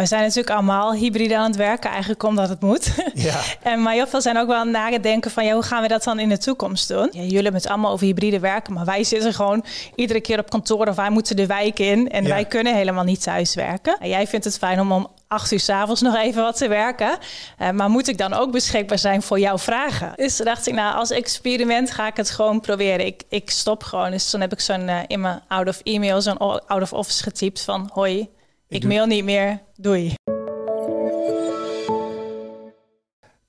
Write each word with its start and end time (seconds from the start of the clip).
We 0.00 0.06
zijn 0.06 0.20
natuurlijk 0.22 0.50
allemaal 0.50 0.94
hybride 0.94 1.36
aan 1.36 1.46
het 1.46 1.56
werken, 1.56 1.90
eigenlijk 1.90 2.22
omdat 2.22 2.48
het 2.48 2.60
moet. 2.60 2.88
Ja. 3.14 3.40
en, 3.62 3.82
maar 3.82 3.92
heel 3.92 4.06
veel 4.06 4.20
zijn 4.20 4.38
ook 4.38 4.46
wel 4.46 4.56
aan 4.56 4.66
het 4.66 4.76
nadenken 4.76 5.30
van 5.30 5.44
ja, 5.44 5.52
hoe 5.52 5.62
gaan 5.62 5.82
we 5.82 5.88
dat 5.88 6.04
dan 6.04 6.18
in 6.18 6.28
de 6.28 6.38
toekomst 6.38 6.88
doen? 6.88 7.08
Ja, 7.12 7.20
jullie 7.20 7.34
hebben 7.34 7.54
het 7.60 7.66
allemaal 7.68 7.92
over 7.92 8.06
hybride 8.06 8.38
werken, 8.38 8.72
maar 8.72 8.84
wij 8.84 9.04
zitten 9.04 9.34
gewoon 9.34 9.64
iedere 9.94 10.20
keer 10.20 10.38
op 10.38 10.50
kantoor 10.50 10.86
of 10.86 10.96
wij 10.96 11.10
moeten 11.10 11.36
de 11.36 11.46
wijk 11.46 11.78
in 11.78 12.10
en 12.10 12.22
Ja. 12.22 12.28
wij 12.28 12.44
kunnen 12.44 12.74
helemaal 12.74 13.04
niet 13.04 13.22
thuiswerken. 13.22 13.96
En 14.00 14.08
jij 14.08 14.26
vindt 14.26 14.44
het 14.44 14.58
fijn 14.58 14.80
om 14.80 14.92
om 14.92 15.08
acht 15.28 15.52
uur 15.52 15.60
s'avonds 15.60 16.00
nog 16.00 16.16
even 16.16 16.42
wat 16.42 16.56
te 16.56 16.68
werken. 16.68 17.18
Eh, 17.58 17.70
maar 17.70 17.90
moet 17.90 18.08
ik 18.08 18.18
dan 18.18 18.32
ook 18.32 18.50
beschikbaar 18.52 18.98
zijn 18.98 19.22
voor 19.22 19.38
jouw 19.38 19.58
vragen? 19.58 20.12
Dus 20.16 20.36
dacht 20.36 20.66
ik, 20.66 20.74
nou, 20.74 20.94
als 20.94 21.10
experiment 21.10 21.90
ga 21.90 22.06
ik 22.06 22.16
het 22.16 22.30
gewoon 22.30 22.60
proberen. 22.60 23.06
Ik, 23.06 23.22
ik 23.28 23.50
stop 23.50 23.82
gewoon. 23.82 24.10
Dus 24.10 24.30
toen 24.30 24.40
heb 24.40 24.52
ik 24.52 24.60
zo'n 24.60 24.88
eh, 24.88 24.98
in 25.06 25.20
mijn 25.20 25.40
out 25.48 25.68
of 25.68 25.80
email, 25.82 26.20
zo'n 26.22 26.38
out 26.38 26.82
of 26.82 26.92
office 26.92 27.22
getypt 27.22 27.60
van 27.60 27.90
hoi, 27.92 28.28
ik, 28.70 28.84
mail 28.84 29.06
niet 29.06 29.24
meer, 29.24 29.62
doei. 29.76 30.14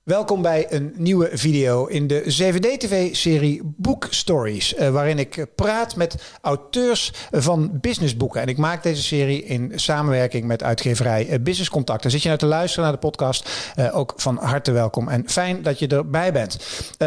Welkom 0.02 0.42
bij 0.42 0.66
een 0.72 0.92
nieuwe 0.96 1.30
video 1.32 1.86
in 1.86 2.06
de 2.06 2.22
7D-TV-serie 2.22 3.60
Book 3.64 4.06
Stories, 4.10 4.74
eh, 4.74 4.90
waarin 4.90 5.18
ik 5.18 5.46
praat 5.54 5.96
met 5.96 6.36
auteurs 6.40 7.12
van 7.30 7.78
businessboeken. 7.80 8.40
En 8.40 8.48
ik 8.48 8.56
maak 8.56 8.82
deze 8.82 9.02
serie 9.02 9.44
in 9.44 9.72
samenwerking 9.74 10.44
met 10.44 10.62
uitgeverij 10.62 11.28
eh, 11.28 11.40
Business 11.40 11.70
Contact. 11.70 12.04
En 12.04 12.10
zit 12.10 12.22
je 12.22 12.28
nou 12.28 12.40
te 12.40 12.46
luisteren 12.46 12.84
naar 12.84 12.92
de 12.92 13.06
podcast, 13.06 13.72
eh, 13.74 13.96
ook 13.96 14.12
van 14.16 14.36
harte 14.36 14.72
welkom 14.72 15.08
en 15.08 15.28
fijn 15.28 15.62
dat 15.62 15.78
je 15.78 15.86
erbij 15.86 16.32
bent. 16.32 16.58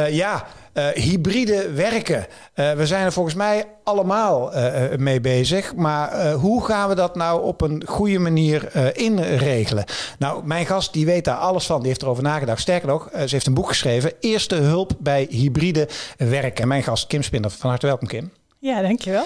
Ja, 0.09 0.47
eh, 0.75 0.87
hybride 0.87 1.71
werken. 1.71 2.25
Eh, 2.53 2.71
we 2.71 2.85
zijn 2.85 3.05
er 3.05 3.11
volgens 3.11 3.35
mij 3.35 3.65
allemaal 3.83 4.53
eh, 4.53 4.97
mee 4.97 5.21
bezig. 5.21 5.75
Maar 5.75 6.31
hoe 6.31 6.65
gaan 6.65 6.89
we 6.89 6.95
dat 6.95 7.15
nou 7.15 7.43
op 7.43 7.61
een 7.61 7.83
goede 7.85 8.19
manier 8.19 8.75
inregelen? 8.97 9.83
Nou, 10.19 10.45
mijn 10.45 10.65
gast 10.65 10.93
die 10.93 11.05
weet 11.05 11.25
daar 11.25 11.37
alles 11.37 11.65
van. 11.65 11.79
Die 11.79 11.87
heeft 11.87 12.01
erover 12.01 12.23
nagedacht. 12.23 12.61
Sterker 12.61 12.87
nog, 12.87 13.09
ze 13.13 13.27
heeft 13.27 13.47
een 13.47 13.53
boek 13.53 13.67
geschreven. 13.67 14.13
Eerste 14.19 14.55
hulp 14.55 14.91
bij 14.99 15.27
hybride 15.29 15.87
werken. 16.17 16.61
En 16.61 16.67
mijn 16.67 16.83
gast 16.83 17.07
Kim 17.07 17.23
Spinder. 17.23 17.51
Van 17.51 17.69
harte 17.69 17.85
welkom 17.85 18.07
Kim. 18.07 18.31
Ja, 18.59 18.81
dankjewel. 18.81 19.25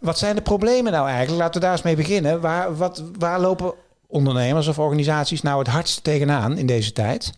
Wat 0.00 0.18
zijn 0.18 0.36
de 0.36 0.42
problemen 0.42 0.92
nou 0.92 1.08
eigenlijk? 1.08 1.38
Laten 1.38 1.60
we 1.60 1.66
daar 1.66 1.72
eens 1.74 1.84
mee 1.84 1.96
beginnen. 1.96 2.40
Waar, 2.40 2.76
wat, 2.76 3.02
waar 3.18 3.40
lopen 3.40 3.72
ondernemers 4.06 4.68
of 4.68 4.78
organisaties 4.78 5.42
nou 5.42 5.58
het 5.58 5.68
hardst 5.68 6.04
tegenaan 6.04 6.58
in 6.58 6.66
deze 6.66 6.92
tijd? 6.92 7.32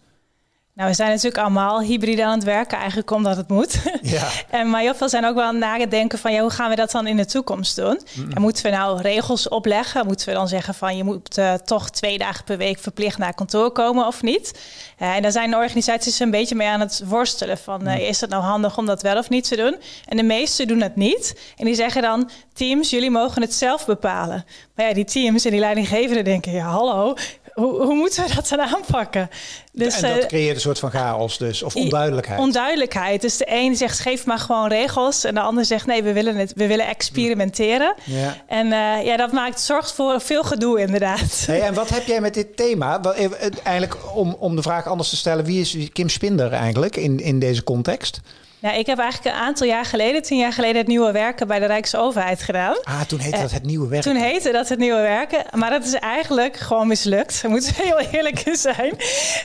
Nou, 0.76 0.88
we 0.88 0.94
zijn 0.94 1.08
natuurlijk 1.08 1.38
allemaal 1.38 1.80
hybride 1.80 2.24
aan 2.24 2.34
het 2.34 2.44
werken, 2.44 2.78
eigenlijk 2.78 3.10
omdat 3.10 3.36
het 3.36 3.48
moet. 3.48 3.74
Ja. 4.02 4.28
en, 4.50 4.70
maar 4.70 4.80
heel 4.80 4.94
veel 4.94 5.08
zijn 5.08 5.24
ook 5.24 5.34
wel 5.34 5.44
aan 5.44 5.54
het 5.54 5.64
nadenken 5.64 6.18
van, 6.18 6.32
ja, 6.32 6.40
hoe 6.40 6.50
gaan 6.50 6.70
we 6.70 6.76
dat 6.76 6.90
dan 6.90 7.06
in 7.06 7.16
de 7.16 7.24
toekomst 7.24 7.76
doen? 7.76 8.00
En 8.34 8.40
moeten 8.40 8.62
we 8.62 8.70
nou 8.70 9.00
regels 9.00 9.48
opleggen? 9.48 10.06
Moeten 10.06 10.28
we 10.28 10.34
dan 10.34 10.48
zeggen 10.48 10.74
van, 10.74 10.96
je 10.96 11.04
moet 11.04 11.38
eh, 11.38 11.54
toch 11.54 11.90
twee 11.90 12.18
dagen 12.18 12.44
per 12.44 12.56
week 12.56 12.78
verplicht 12.78 13.18
naar 13.18 13.34
kantoor 13.34 13.70
komen 13.70 14.06
of 14.06 14.22
niet? 14.22 14.60
Eh, 14.98 15.14
en 15.14 15.22
daar 15.22 15.32
zijn 15.32 15.50
de 15.50 15.56
organisaties 15.56 16.18
een 16.18 16.30
beetje 16.30 16.54
mee 16.54 16.68
aan 16.68 16.80
het 16.80 17.02
worstelen 17.06 17.58
van, 17.58 17.86
eh, 17.86 18.08
is 18.08 18.20
het 18.20 18.30
nou 18.30 18.42
handig 18.42 18.78
om 18.78 18.86
dat 18.86 19.02
wel 19.02 19.18
of 19.18 19.28
niet 19.28 19.48
te 19.48 19.56
doen? 19.56 19.76
En 20.04 20.16
de 20.16 20.22
meesten 20.22 20.66
doen 20.66 20.80
het 20.80 20.96
niet. 20.96 21.52
En 21.56 21.64
die 21.64 21.74
zeggen 21.74 22.02
dan, 22.02 22.30
teams, 22.52 22.90
jullie 22.90 23.10
mogen 23.10 23.42
het 23.42 23.54
zelf 23.54 23.86
bepalen. 23.86 24.44
Maar 24.74 24.88
ja, 24.88 24.94
die 24.94 25.04
teams 25.04 25.44
en 25.44 25.50
die 25.50 25.60
leidinggevenden 25.60 26.24
denken, 26.24 26.52
ja, 26.52 26.66
hallo, 26.66 27.14
hoe, 27.56 27.82
hoe 27.82 27.94
moeten 27.94 28.24
we 28.26 28.34
dat 28.34 28.48
dan 28.48 28.60
aanpakken? 28.60 29.30
Dus, 29.72 30.00
en 30.00 30.14
dat 30.14 30.22
eh, 30.22 30.26
creëert 30.26 30.54
een 30.54 30.60
soort 30.60 30.78
van 30.78 30.90
chaos 30.90 31.38
dus, 31.38 31.62
of 31.62 31.76
onduidelijkheid. 31.76 32.40
Onduidelijkheid. 32.40 33.20
Dus 33.20 33.36
de 33.36 33.46
een 33.48 33.76
zegt 33.76 33.98
geef 33.98 34.26
maar 34.26 34.38
gewoon 34.38 34.68
regels. 34.68 35.24
En 35.24 35.34
de 35.34 35.40
ander 35.40 35.64
zegt 35.64 35.86
nee, 35.86 36.02
we 36.02 36.12
willen 36.12 36.36
het. 36.36 36.52
We 36.54 36.66
willen 36.66 36.86
experimenteren. 36.86 37.94
ja. 38.04 38.36
En 38.46 38.72
eh, 38.72 39.04
ja, 39.04 39.16
dat 39.16 39.32
maakt, 39.32 39.60
zorgt 39.60 39.92
voor 39.92 40.20
veel 40.20 40.42
gedoe 40.44 40.80
inderdaad. 40.80 41.44
Hey, 41.46 41.60
en 41.62 41.74
wat 41.74 41.88
heb 41.88 42.06
jij 42.06 42.20
met 42.20 42.34
dit 42.34 42.56
thema? 42.56 43.00
Eh, 43.02 43.30
Eigenlijk 43.62 43.96
om, 44.14 44.36
om 44.38 44.56
de 44.56 44.62
vraag 44.62 44.86
anders 44.86 45.08
te 45.08 45.16
stellen, 45.16 45.44
wie 45.44 45.60
is 45.60 45.76
Kim 45.92 46.08
Spinder 46.08 46.52
eigenlijk 46.52 46.96
in, 46.96 47.20
in 47.20 47.38
deze 47.38 47.64
context? 47.64 48.20
Nou, 48.58 48.78
ik 48.78 48.86
heb 48.86 48.98
eigenlijk 48.98 49.36
een 49.36 49.42
aantal 49.42 49.66
jaar 49.66 49.84
geleden, 49.84 50.22
tien 50.22 50.38
jaar 50.38 50.52
geleden, 50.52 50.76
het 50.76 50.86
nieuwe 50.86 51.12
werken 51.12 51.46
bij 51.46 51.58
de 51.58 51.66
Rijksoverheid 51.66 52.42
gedaan. 52.42 52.76
Ah, 52.84 53.00
toen 53.00 53.18
heette 53.18 53.40
dat 53.40 53.50
het 53.50 53.62
nieuwe 53.64 53.88
werk. 53.88 54.02
Toen 54.02 54.16
heette 54.16 54.52
dat 54.52 54.68
het 54.68 54.78
nieuwe 54.78 55.00
werken, 55.00 55.44
maar 55.54 55.70
dat 55.70 55.84
is 55.84 55.94
eigenlijk 55.94 56.56
gewoon 56.56 56.86
mislukt. 56.86 57.40
We 57.42 57.48
moeten 57.48 57.74
heel 57.74 57.98
eerlijk 58.00 58.40
in 58.40 58.56
zijn. 58.56 58.96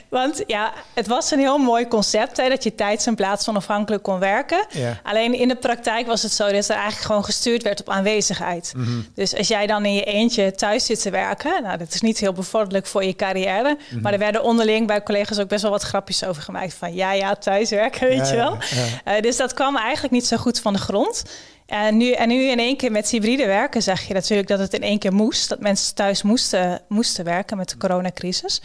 Want 0.09 0.44
ja, 0.47 0.74
het 0.94 1.08
was 1.08 1.31
een 1.31 1.40
heel 1.40 1.58
mooi 1.58 1.88
concept, 1.88 2.38
hè, 2.38 2.50
dat 2.50 2.63
je 2.63 2.75
tijds- 2.75 3.06
en 3.06 3.16
plaats 3.16 3.50
onafhankelijk 3.50 4.03
kon 4.03 4.19
werken. 4.19 4.66
Ja. 4.69 5.00
Alleen 5.03 5.34
in 5.34 5.47
de 5.47 5.56
praktijk 5.56 6.07
was 6.07 6.22
het 6.24 6.31
zo 6.31 6.52
dat 6.52 6.68
er 6.69 6.75
eigenlijk 6.75 7.06
gewoon 7.06 7.24
gestuurd 7.25 7.63
werd 7.63 7.80
op 7.80 7.90
aanwezigheid. 7.90 8.74
Mhm. 8.75 8.90
Dus 9.16 9.36
als 9.38 9.47
jij 9.47 9.68
dan 9.68 9.86
in 9.86 9.94
je 9.94 10.03
eentje 10.03 10.52
thuis 10.52 10.86
zit 10.86 11.02
te 11.02 11.09
werken, 11.09 11.63
nou, 11.63 11.78
dat 11.78 11.94
is 11.94 12.02
niet 12.02 12.18
heel 12.18 12.34
bevorderlijk 12.34 12.86
voor 12.86 13.03
je 13.03 13.16
carrière. 13.16 13.78
Mhm. 13.90 14.02
Maar 14.02 14.13
er 14.13 14.19
werden 14.19 14.44
onderling 14.44 14.88
bij 14.88 15.03
collega's 15.03 15.40
ook 15.40 15.47
best 15.47 15.62
wel 15.62 15.72
wat 15.72 15.84
grapjes 15.84 16.24
over 16.25 16.41
gemaakt. 16.41 16.74
Van 16.74 16.94
ja, 16.94 17.12
ja, 17.13 17.36
thuiswerken, 17.36 18.07
weet 18.07 18.18
Ja, 18.18 18.25
je 18.31 18.36
wel. 18.36 18.57
ja, 19.06 19.11
Eh, 19.16 19.22
dus 19.22 19.38
dat 19.38 19.54
kwam 19.54 19.78
eigenlijk 19.78 20.14
niet 20.14 20.26
zo 20.26 20.38
goed 20.38 20.60
van 20.60 20.74
de 20.74 20.80
grond. 20.80 21.24
En 21.66 21.98
nu, 21.98 22.12
en 22.12 22.28
nu 22.28 22.44
in 22.44 22.60
één 22.60 22.78
keer 22.78 22.92
met 22.92 23.10
hybride 23.10 23.46
werken 23.46 23.82
zeg 23.82 24.08
je 24.08 24.14
natuurlijk 24.14 24.48
dat 24.48 24.60
het 24.60 24.74
in 24.74 24.82
één 24.82 25.00
keer 25.00 25.14
moest. 25.14 25.50
Dat 25.50 25.60
mensen 25.60 25.96
thuis 25.96 26.22
moesten, 26.22 26.82
moesten 26.88 27.26
werken 27.26 27.58
met 27.58 27.70
de 27.70 27.78
coronacrisis. 27.78 28.62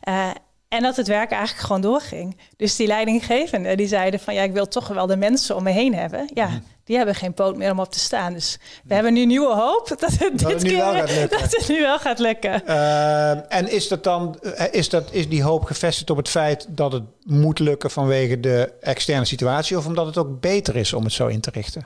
Eh, 0.00 0.30
en 0.68 0.82
dat 0.82 0.96
het 0.96 1.06
werk 1.06 1.30
eigenlijk 1.30 1.66
gewoon 1.66 1.82
doorging. 1.82 2.36
Dus 2.56 2.76
die 2.76 2.86
leidinggevenden 2.86 3.76
die 3.76 3.86
zeiden 3.86 4.20
van 4.20 4.34
ja, 4.34 4.42
ik 4.42 4.52
wil 4.52 4.68
toch 4.68 4.88
wel 4.88 5.06
de 5.06 5.16
mensen 5.16 5.56
om 5.56 5.62
me 5.62 5.70
heen 5.70 5.94
hebben. 5.94 6.30
Ja, 6.34 6.60
die 6.90 6.98
hebben 6.98 7.16
geen 7.16 7.34
poot 7.34 7.56
meer 7.56 7.70
om 7.70 7.80
op 7.80 7.90
te 7.90 7.98
staan. 7.98 8.32
Dus 8.32 8.58
we 8.84 8.94
hebben 8.94 9.12
nu 9.12 9.26
nieuwe 9.26 9.54
hoop 9.54 9.88
dat 10.00 10.10
het 10.10 10.38
dit 10.38 10.48
het 10.48 10.62
keer 10.62 10.76
wel 10.76 10.92
gaat 10.94 11.10
lukken. 11.10 11.38
dat 11.38 11.52
het 11.52 11.68
nu 11.68 11.80
wel 11.80 11.98
gaat 11.98 12.18
lukken. 12.18 12.66
Eh, 12.66 13.52
en 13.52 13.70
is 13.70 13.88
dat 13.88 14.04
dan 14.04 14.38
eh, 14.40 14.66
is, 14.70 14.88
dat, 14.88 15.12
is 15.12 15.28
die 15.28 15.42
hoop 15.42 15.64
gevestigd 15.64 16.10
op 16.10 16.16
het 16.16 16.28
feit 16.28 16.66
dat 16.68 16.92
het 16.92 17.02
moet 17.24 17.58
lukken 17.58 17.90
vanwege 17.90 18.40
de 18.40 18.72
externe 18.80 19.24
situatie, 19.24 19.78
of 19.78 19.86
omdat 19.86 20.06
het 20.06 20.18
ook 20.18 20.40
beter 20.40 20.76
is 20.76 20.92
om 20.92 21.04
het 21.04 21.12
zo 21.12 21.26
in 21.26 21.40
te 21.40 21.50
richten? 21.50 21.84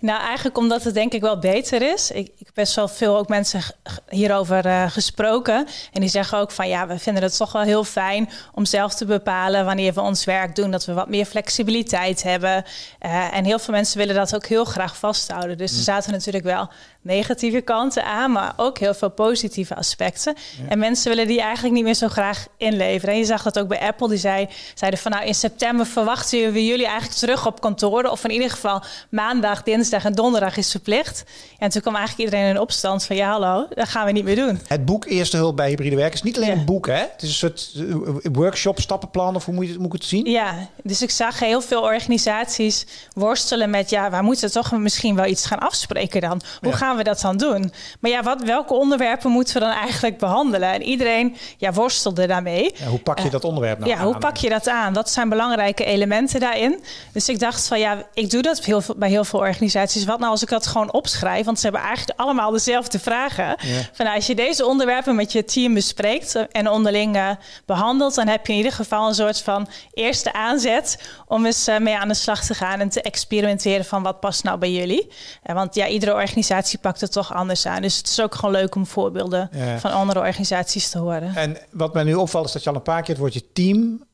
Nou, 0.00 0.20
eigenlijk 0.20 0.58
omdat 0.58 0.84
het 0.84 0.94
denk 0.94 1.12
ik 1.12 1.20
wel 1.20 1.38
beter 1.38 1.82
is. 1.82 2.10
Ik, 2.10 2.26
ik 2.26 2.46
heb 2.46 2.54
best 2.54 2.74
wel 2.74 2.88
veel 2.88 3.16
ook 3.16 3.28
mensen 3.28 3.60
hierover 4.08 4.66
eh, 4.66 4.90
gesproken. 4.90 5.66
En 5.92 6.00
die 6.00 6.10
zeggen 6.10 6.38
ook 6.38 6.50
van 6.50 6.68
ja, 6.68 6.86
we 6.86 6.98
vinden 6.98 7.22
het 7.22 7.36
toch 7.36 7.52
wel 7.52 7.62
heel 7.62 7.84
fijn 7.84 8.30
om 8.54 8.64
zelf 8.64 8.94
te 8.94 9.04
bepalen 9.04 9.64
wanneer 9.64 9.94
we 9.94 10.00
ons 10.00 10.24
werk 10.24 10.54
doen. 10.54 10.70
Dat 10.70 10.84
we 10.84 10.92
wat 10.92 11.08
meer 11.08 11.24
flexibiliteit 11.24 12.22
hebben. 12.22 12.64
Eh, 12.98 13.36
en 13.36 13.44
heel 13.44 13.58
veel 13.58 13.74
mensen 13.74 13.98
willen 13.98 14.14
dat 14.14 14.34
ook 14.34 14.46
heel 14.46 14.64
graag 14.64 14.96
vasthouden. 14.96 15.58
Dus 15.58 15.76
er 15.76 15.82
zaten 15.82 16.12
natuurlijk 16.12 16.44
wel 16.44 16.68
negatieve 17.02 17.60
kanten 17.60 18.04
aan, 18.04 18.32
maar 18.32 18.52
ook 18.56 18.78
heel 18.78 18.94
veel 18.94 19.10
positieve 19.10 19.74
aspecten. 19.74 20.34
En 20.68 20.78
mensen 20.78 21.08
willen 21.08 21.26
die 21.26 21.40
eigenlijk 21.40 21.74
niet 21.74 21.84
meer 21.84 21.94
zo 21.94 22.08
graag 22.08 22.46
inleveren. 22.56 23.14
En 23.14 23.20
je 23.20 23.26
zag 23.26 23.42
dat 23.42 23.58
ook 23.58 23.68
bij 23.68 23.80
Apple. 23.80 24.08
Die 24.08 24.18
zei, 24.18 24.48
zeiden 24.74 25.00
van 25.00 25.10
nou 25.10 25.24
in 25.24 25.34
september 25.34 25.86
verwachten 25.86 26.52
we 26.52 26.66
jullie 26.66 26.86
eigenlijk 26.86 27.18
terug 27.18 27.46
op 27.46 27.60
kantoren. 27.60 28.10
Of 28.10 28.24
in 28.24 28.30
ieder 28.30 28.50
geval 28.50 28.82
maandag, 29.10 29.62
dinsdag 29.62 29.87
en 29.92 30.12
donderdag 30.12 30.56
is 30.56 30.70
verplicht. 30.70 31.24
En 31.58 31.70
toen 31.70 31.80
kwam 31.80 31.94
eigenlijk 31.96 32.30
iedereen 32.30 32.54
in 32.54 32.60
opstand 32.60 33.04
van 33.04 33.16
ja 33.16 33.30
hallo, 33.30 33.66
dat 33.74 33.88
gaan 33.88 34.06
we 34.06 34.12
niet 34.12 34.24
meer 34.24 34.36
doen. 34.36 34.60
Het 34.66 34.84
boek 34.84 35.04
Eerste 35.06 35.36
Hulp 35.36 35.56
bij 35.56 35.68
Hybride 35.68 35.96
Werk 35.96 36.14
is 36.14 36.22
niet 36.22 36.36
alleen 36.36 36.48
Ja. 36.48 36.54
een 36.54 36.64
boek, 36.64 36.86
hè? 36.86 36.94
Het 36.94 37.22
is 37.22 37.28
een 37.28 37.34
soort 37.34 37.72
eh, 37.76 38.30
workshop, 38.32 38.80
stappenplan, 38.80 39.34
of 39.36 39.44
hoe 39.44 39.54
moet, 39.54 39.66
je, 39.68 39.74
moet 39.78 39.86
ik 39.86 39.92
het 39.92 40.04
zien? 40.04 40.24
Ja, 40.30 40.54
dus 40.82 41.02
ik 41.02 41.10
zag 41.10 41.38
heel 41.38 41.60
veel 41.60 41.82
organisaties 41.82 42.86
worstelen 43.14 43.70
met 43.70 43.90
ja, 43.90 44.10
wij 44.10 44.22
moeten 44.22 44.52
toch 44.52 44.72
misschien 44.72 45.14
wel 45.14 45.24
iets 45.26 45.46
gaan 45.46 45.58
afspreken 45.58 46.20
dan. 46.20 46.40
Hoe 46.60 46.70
Ja. 46.70 46.76
gaan 46.76 46.96
we 46.96 47.02
dat 47.04 47.20
dan 47.20 47.36
doen? 47.36 47.72
Maar 48.00 48.10
ja, 48.10 48.22
wat, 48.22 48.42
welke 48.42 48.74
onderwerpen 48.74 49.30
moeten 49.30 49.54
we 49.54 49.60
dan 49.60 49.70
eigenlijk 49.70 50.18
behandelen? 50.18 50.72
En 50.72 50.82
iedereen 50.82 51.36
ja, 51.56 51.72
worstelde 51.72 52.26
daarmee. 52.26 52.72
Ja, 52.78 52.86
hoe 52.86 52.98
pak 52.98 53.18
je 53.18 53.30
dat 53.30 53.44
onderwerp 53.44 53.78
nou 53.78 53.90
ja, 53.90 53.98
hoe 54.04 54.18
pak 54.18 54.36
je 54.36 54.48
dat 54.48 54.68
aan? 54.68 54.92
Wat 54.92 55.10
zijn 55.10 55.28
belangrijke 55.28 55.84
elementen 55.84 56.40
daarin? 56.40 56.82
Dus 57.12 57.28
ik 57.28 57.38
dacht 57.38 57.66
van 57.66 57.78
ja, 57.78 58.02
ik 58.14 58.30
doe 58.30 58.42
dat 58.42 58.64
heel 58.64 58.80
veel, 58.80 58.94
bij 58.98 59.08
heel 59.08 59.24
veel 59.24 59.38
organisaties. 59.38 59.76
Wat 59.78 60.18
nou 60.18 60.30
als 60.30 60.42
ik 60.42 60.48
dat 60.48 60.66
gewoon 60.66 60.92
opschrijf? 60.92 61.44
Want 61.44 61.58
ze 61.58 61.62
hebben 61.62 61.82
eigenlijk 61.82 62.20
allemaal 62.20 62.50
dezelfde 62.50 62.98
vragen. 62.98 63.56
Van 63.92 64.04
nou, 64.04 64.16
als 64.16 64.26
je 64.26 64.34
deze 64.34 64.66
onderwerpen 64.66 65.14
met 65.14 65.32
je 65.32 65.44
team 65.44 65.74
bespreekt 65.74 66.46
en 66.50 66.68
onderling 66.68 67.16
eh, 67.16 67.30
behandelt, 67.66 68.14
dan 68.14 68.26
heb 68.28 68.46
je 68.46 68.52
in 68.52 68.58
ieder 68.58 68.72
geval 68.72 69.08
een 69.08 69.14
soort 69.14 69.40
van 69.40 69.68
eerste 69.92 70.32
aanzet 70.32 71.08
om 71.26 71.46
eens 71.46 71.66
eh, 71.66 71.78
mee 71.78 71.96
aan 71.96 72.08
de 72.08 72.14
slag 72.14 72.44
te 72.44 72.54
gaan 72.54 72.80
en 72.80 72.88
te 72.88 73.02
experimenteren 73.02 73.84
van 73.84 74.02
wat 74.02 74.20
past 74.20 74.44
nou 74.44 74.58
bij 74.58 74.72
jullie. 74.72 75.08
Eh, 75.42 75.54
want 75.54 75.74
ja, 75.74 75.86
iedere 75.86 76.14
organisatie 76.14 76.78
pakt 76.78 77.00
het 77.00 77.12
toch 77.12 77.34
anders 77.34 77.66
aan. 77.66 77.82
Dus 77.82 77.96
het 77.96 78.08
is 78.08 78.20
ook 78.20 78.34
gewoon 78.34 78.54
leuk 78.54 78.74
om 78.74 78.86
voorbeelden 78.86 79.50
van 79.78 79.92
andere 79.92 80.20
organisaties 80.20 80.90
te 80.90 80.98
horen. 80.98 81.34
En 81.34 81.56
wat 81.70 81.94
mij 81.94 82.02
nu 82.02 82.14
opvalt 82.14 82.46
is 82.46 82.52
dat 82.52 82.62
je 82.62 82.68
al 82.68 82.76
een 82.76 82.82
paar 82.82 83.00
keer 83.02 83.08
het 83.08 83.18
woordje 83.18 83.52
team 83.52 84.06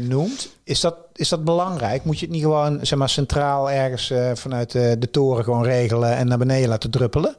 noemt. 0.00 0.48
Is 0.64 0.80
dat, 0.80 0.96
is 1.22 1.28
dat 1.28 1.44
belangrijk? 1.44 2.04
Moet 2.04 2.18
je 2.18 2.26
het 2.26 2.34
niet 2.34 2.42
gewoon 2.42 2.78
zeg 2.82 2.98
maar, 2.98 3.08
centraal 3.08 3.70
ergens 3.70 4.10
eh, 4.10 4.30
vanuit 4.34 4.74
eh, 4.74 4.92
de 4.98 5.10
toren 5.10 5.44
gewoon 5.44 5.64
regelen 5.64 6.16
en 6.16 6.26
naar 6.26 6.38
beneden 6.38 6.68
laten 6.68 6.90
druppelen? 6.90 7.36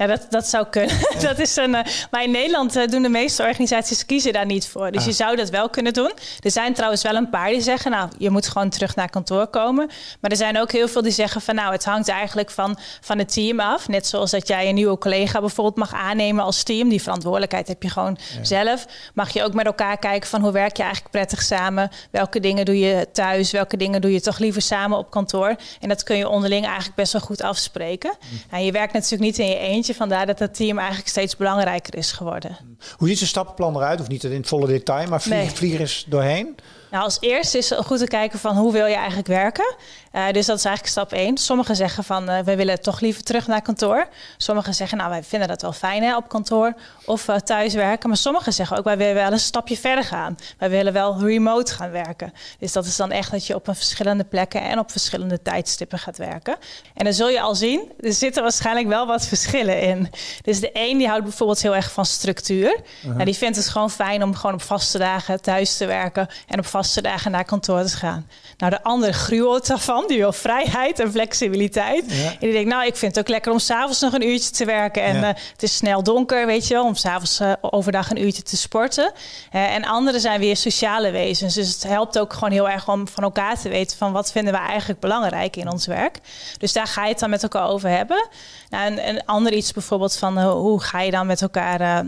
Ja, 0.00 0.06
dat, 0.06 0.26
dat 0.30 0.46
zou 0.46 0.66
kunnen. 0.66 0.96
dat 1.28 1.38
is 1.38 1.56
een, 1.56 1.70
uh, 1.70 1.80
maar 2.10 2.22
in 2.22 2.30
Nederland 2.30 2.76
uh, 2.76 2.86
doen 2.86 3.02
de 3.02 3.08
meeste 3.08 3.42
organisaties 3.42 4.06
kiezen 4.06 4.32
daar 4.32 4.46
niet 4.46 4.68
voor. 4.68 4.90
Dus 4.90 5.00
ah. 5.00 5.06
je 5.06 5.12
zou 5.12 5.36
dat 5.36 5.50
wel 5.50 5.70
kunnen 5.70 5.92
doen. 5.92 6.12
Er 6.40 6.50
zijn 6.50 6.74
trouwens 6.74 7.02
wel 7.02 7.14
een 7.14 7.30
paar 7.30 7.48
die 7.48 7.60
zeggen, 7.60 7.90
nou, 7.90 8.08
je 8.18 8.30
moet 8.30 8.48
gewoon 8.48 8.68
terug 8.68 8.96
naar 8.96 9.10
kantoor 9.10 9.46
komen. 9.46 9.90
Maar 10.20 10.30
er 10.30 10.36
zijn 10.36 10.60
ook 10.60 10.72
heel 10.72 10.88
veel 10.88 11.02
die 11.02 11.12
zeggen 11.12 11.40
van, 11.40 11.54
nou, 11.54 11.72
het 11.72 11.84
hangt 11.84 12.08
eigenlijk 12.08 12.50
van, 12.50 12.78
van 13.00 13.18
het 13.18 13.32
team 13.32 13.60
af. 13.60 13.88
Net 13.88 14.06
zoals 14.06 14.30
dat 14.30 14.48
jij 14.48 14.68
een 14.68 14.74
nieuwe 14.74 14.98
collega 14.98 15.40
bijvoorbeeld 15.40 15.76
mag 15.76 15.94
aannemen 15.94 16.44
als 16.44 16.62
team. 16.62 16.88
Die 16.88 17.02
verantwoordelijkheid 17.02 17.68
heb 17.68 17.82
je 17.82 17.90
gewoon 17.90 18.18
zelf. 18.42 18.86
Mag 19.14 19.30
je 19.30 19.42
ook 19.42 19.54
met 19.54 19.66
elkaar 19.66 19.98
kijken 19.98 20.28
van, 20.28 20.40
hoe 20.40 20.52
werk 20.52 20.76
je 20.76 20.82
eigenlijk 20.82 21.12
prettig 21.12 21.42
samen? 21.42 21.90
Welke 22.10 22.40
dingen 22.40 22.64
doe 22.64 22.78
je 22.78 23.08
thuis? 23.12 23.50
Welke 23.50 23.76
dingen 23.76 24.00
doe 24.00 24.12
je 24.12 24.20
toch 24.20 24.38
liever 24.38 24.62
samen 24.62 24.98
op 24.98 25.10
kantoor? 25.10 25.56
En 25.80 25.88
dat 25.88 26.02
kun 26.02 26.16
je 26.16 26.28
onderling 26.28 26.64
eigenlijk 26.64 26.94
best 26.94 27.12
wel 27.12 27.22
goed 27.22 27.42
afspreken. 27.42 28.12
En 28.50 28.64
je 28.64 28.72
werkt 28.72 28.92
natuurlijk 28.92 29.22
niet 29.22 29.38
in 29.38 29.48
je 29.48 29.58
eentje 29.58 29.88
Vandaar 29.94 30.26
dat 30.26 30.38
het 30.38 30.54
team 30.54 30.78
eigenlijk 30.78 31.08
steeds 31.08 31.36
belangrijker 31.36 31.96
is 31.96 32.12
geworden. 32.12 32.56
Hoe 32.96 33.08
ziet 33.08 33.16
zijn 33.16 33.30
stappenplan 33.30 33.76
eruit? 33.76 34.00
Of 34.00 34.08
niet 34.08 34.24
in 34.24 34.32
het 34.32 34.46
volle 34.46 34.66
detail, 34.66 35.08
maar 35.08 35.20
vlieg, 35.20 35.36
nee. 35.36 35.50
vlieg 35.50 35.80
eens 35.80 36.04
doorheen? 36.08 36.56
Nou, 36.90 37.04
als 37.04 37.16
eerste 37.20 37.58
is 37.58 37.70
het 37.70 37.86
goed 37.86 37.98
te 37.98 38.06
kijken 38.06 38.38
van 38.38 38.56
hoe 38.56 38.72
wil 38.72 38.86
je 38.86 38.94
eigenlijk 38.94 39.28
werken. 39.28 39.74
Uh, 40.12 40.30
dus 40.30 40.46
dat 40.46 40.58
is 40.58 40.64
eigenlijk 40.64 40.86
stap 40.86 41.12
één. 41.12 41.36
Sommigen 41.36 41.76
zeggen 41.76 42.04
van 42.04 42.30
uh, 42.30 42.38
we 42.38 42.56
willen 42.56 42.80
toch 42.80 43.00
liever 43.00 43.22
terug 43.22 43.46
naar 43.46 43.62
kantoor. 43.62 44.08
Sommigen 44.36 44.74
zeggen 44.74 44.98
nou 44.98 45.10
wij 45.10 45.22
vinden 45.22 45.48
dat 45.48 45.62
wel 45.62 45.72
fijn 45.72 46.02
hè, 46.02 46.16
op 46.16 46.28
kantoor 46.28 46.74
of 47.04 47.28
uh, 47.28 47.36
thuis 47.36 47.74
werken. 47.74 48.08
Maar 48.08 48.18
sommigen 48.18 48.52
zeggen 48.52 48.78
ook 48.78 48.84
wij 48.84 48.96
willen 48.96 49.14
wel 49.14 49.32
een 49.32 49.40
stapje 49.40 49.76
verder 49.76 50.04
gaan. 50.04 50.38
Wij 50.58 50.70
willen 50.70 50.92
wel 50.92 51.20
remote 51.20 51.72
gaan 51.74 51.90
werken. 51.90 52.32
Dus 52.58 52.72
dat 52.72 52.84
is 52.84 52.96
dan 52.96 53.10
echt 53.10 53.30
dat 53.30 53.46
je 53.46 53.54
op 53.54 53.68
een 53.68 53.74
verschillende 53.74 54.24
plekken 54.24 54.62
en 54.62 54.78
op 54.78 54.90
verschillende 54.90 55.42
tijdstippen 55.42 55.98
gaat 55.98 56.16
werken. 56.16 56.56
En 56.94 57.04
dan 57.04 57.12
zul 57.12 57.28
je 57.28 57.40
al 57.40 57.54
zien, 57.54 57.92
er 58.00 58.12
zitten 58.12 58.42
waarschijnlijk 58.42 58.86
wel 58.86 59.06
wat 59.06 59.26
verschillen 59.26 59.80
in. 59.80 60.10
Dus 60.42 60.60
de 60.60 60.70
een 60.72 60.98
die 60.98 61.08
houdt 61.08 61.24
bijvoorbeeld 61.24 61.62
heel 61.62 61.74
erg 61.74 61.92
van 61.92 62.04
structuur. 62.04 62.80
-huh. 63.00 63.12
nou, 63.12 63.24
die 63.24 63.36
vindt 63.36 63.56
het 63.56 63.68
gewoon 63.68 63.90
fijn 63.90 64.22
om 64.22 64.34
gewoon 64.34 64.54
op 64.54 64.62
vaste 64.62 64.98
dagen 64.98 65.42
thuis 65.42 65.76
te 65.76 65.86
werken 65.86 66.28
en 66.46 66.58
op 66.58 66.66
vaste 66.66 66.78
dagen 67.02 67.30
naar 67.30 67.44
kantoor 67.44 67.82
te 67.82 67.96
gaan. 67.96 68.28
Nou, 68.56 68.72
de 68.72 68.82
andere 68.82 69.12
gruwelt 69.12 69.66
daarvan. 69.66 70.04
Die 70.06 70.18
wil 70.18 70.32
vrijheid 70.32 70.98
en 70.98 71.10
flexibiliteit. 71.10 72.04
En 72.10 72.36
die 72.40 72.52
denkt, 72.52 72.68
nou, 72.68 72.86
ik 72.86 72.96
vind 72.96 73.14
het 73.14 73.24
ook 73.24 73.30
lekker 73.30 73.52
om 73.52 73.58
s'avonds 73.58 74.00
nog 74.00 74.12
een 74.12 74.28
uurtje 74.28 74.50
te 74.50 74.64
werken. 74.64 75.02
En 75.02 75.16
uh, 75.16 75.26
het 75.26 75.62
is 75.62 75.76
snel 75.76 76.02
donker, 76.02 76.46
weet 76.46 76.66
je 76.66 76.74
wel, 76.74 76.84
om 76.84 76.94
s'avonds 76.94 77.40
uh, 77.40 77.52
overdag 77.60 78.10
een 78.10 78.22
uurtje 78.22 78.42
te 78.42 78.56
sporten. 78.56 79.12
Uh, 79.52 79.74
en 79.74 79.84
anderen 79.84 80.20
zijn 80.20 80.40
weer 80.40 80.56
sociale 80.56 81.10
wezens. 81.10 81.54
Dus 81.54 81.72
het 81.72 81.82
helpt 81.82 82.18
ook 82.18 82.32
gewoon 82.32 82.50
heel 82.50 82.68
erg 82.68 82.88
om 82.88 83.08
van 83.08 83.22
elkaar 83.22 83.58
te 83.58 83.68
weten 83.68 83.96
van 83.96 84.12
wat 84.12 84.32
vinden 84.32 84.52
we 84.52 84.58
eigenlijk 84.58 85.00
belangrijk 85.00 85.56
in 85.56 85.70
ons 85.70 85.86
werk. 85.86 86.18
Dus 86.58 86.72
daar 86.72 86.86
ga 86.86 87.02
je 87.02 87.10
het 87.10 87.18
dan 87.18 87.30
met 87.30 87.42
elkaar 87.42 87.68
over 87.68 87.88
hebben. 87.88 88.28
Nou, 88.68 88.84
en 88.84 89.08
een 89.08 89.24
ander 89.24 89.52
iets 89.52 89.72
bijvoorbeeld 89.72 90.16
van 90.16 90.40
hoe 90.40 90.80
ga 90.82 91.00
je 91.00 91.10
dan 91.10 91.26
met 91.26 91.42
elkaar 91.42 92.06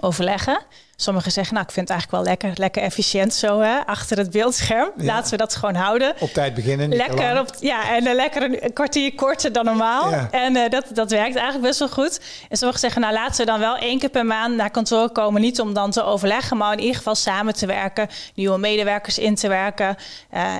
overleggen. 0.00 0.60
Sommigen 0.96 1.32
zeggen, 1.32 1.54
nou, 1.54 1.66
ik 1.66 1.72
vind 1.72 1.88
het 1.88 1.98
eigenlijk 1.98 2.24
wel 2.24 2.34
lekker, 2.34 2.60
lekker 2.60 2.82
efficiënt 2.82 3.34
zo, 3.34 3.60
hè, 3.60 3.86
achter 3.86 4.18
het 4.18 4.30
beeldscherm. 4.30 4.90
Laten 4.96 5.30
we 5.30 5.36
dat 5.36 5.54
gewoon 5.54 5.74
houden. 5.74 6.14
Op 6.20 6.32
tijd 6.32 6.54
beginnen. 6.54 6.88
Lekker, 6.88 7.40
op, 7.40 7.48
ja, 7.60 7.94
en 7.94 8.06
uh, 8.06 8.14
lekker 8.14 8.42
een, 8.42 8.72
kwartier 8.72 9.14
korter 9.14 9.52
dan 9.52 9.64
normaal. 9.64 10.12
En 10.30 10.56
uh, 10.56 10.68
dat, 10.68 10.84
dat 10.94 11.10
werkt 11.10 11.36
eigenlijk 11.36 11.66
best 11.66 11.78
wel 11.78 11.88
goed. 11.88 12.20
En 12.48 12.56
sommigen 12.56 12.80
zeggen, 12.80 13.00
nou, 13.00 13.12
laten 13.12 13.36
we 13.36 13.50
dan 13.50 13.58
wel 13.58 13.76
één 13.76 13.98
keer 13.98 14.08
per 14.08 14.26
maand 14.26 14.56
naar 14.56 14.70
kantoor 14.70 15.10
komen. 15.10 15.40
Niet 15.40 15.60
om 15.60 15.74
dan 15.74 15.90
te 15.90 16.02
overleggen, 16.02 16.56
maar 16.56 16.72
in 16.72 16.80
ieder 16.80 16.96
geval 16.96 17.14
samen 17.14 17.54
te 17.54 17.66
werken. 17.66 18.08
Nieuwe 18.34 18.58
medewerkers 18.58 19.18
in 19.18 19.34
te 19.34 19.48
werken. 19.48 19.96
Uh, 20.34 20.54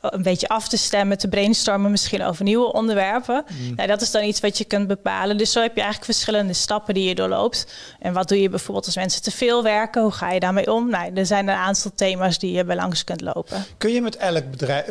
een 0.00 0.22
beetje 0.22 0.48
af 0.48 0.68
te 0.68 0.76
stemmen, 0.76 1.18
te 1.18 1.28
brainstormen 1.28 1.90
misschien 1.90 2.22
over 2.22 2.44
nieuwe 2.44 2.72
onderwerpen. 2.72 3.44
Mm. 3.48 3.74
Nou, 3.74 3.88
dat 3.88 4.00
is 4.00 4.10
dan 4.10 4.22
iets 4.22 4.40
wat 4.40 4.58
je 4.58 4.64
kunt 4.64 4.86
bepalen. 4.86 5.36
Dus 5.36 5.52
zo 5.52 5.60
heb 5.60 5.74
je 5.74 5.82
eigenlijk 5.82 6.12
verschillende 6.12 6.52
stappen 6.52 6.94
die 6.94 7.08
je 7.08 7.14
doorloopt. 7.14 7.66
En 8.00 8.12
wat 8.12 8.28
doe 8.28 8.40
je 8.40 8.48
bijvoorbeeld 8.48 8.86
als 8.86 8.96
mensen 8.96 9.22
te 9.22 9.30
veel 9.30 9.62
werken? 9.62 9.86
Hoe 9.94 10.10
ga 10.10 10.30
je 10.30 10.40
daarmee 10.40 10.72
om? 10.72 10.90
Nou, 10.90 11.10
er 11.14 11.26
zijn 11.26 11.48
een 11.48 11.54
aantal 11.54 11.90
thema's 11.94 12.38
die 12.38 12.52
je 12.52 12.64
bij 12.64 12.76
langs 12.76 13.04
kunt 13.04 13.20
lopen. 13.20 13.64
Kun 13.78 13.90
je 13.90 14.00
met 14.00 14.16
elk 14.16 14.50
bedrijf, 14.50 14.86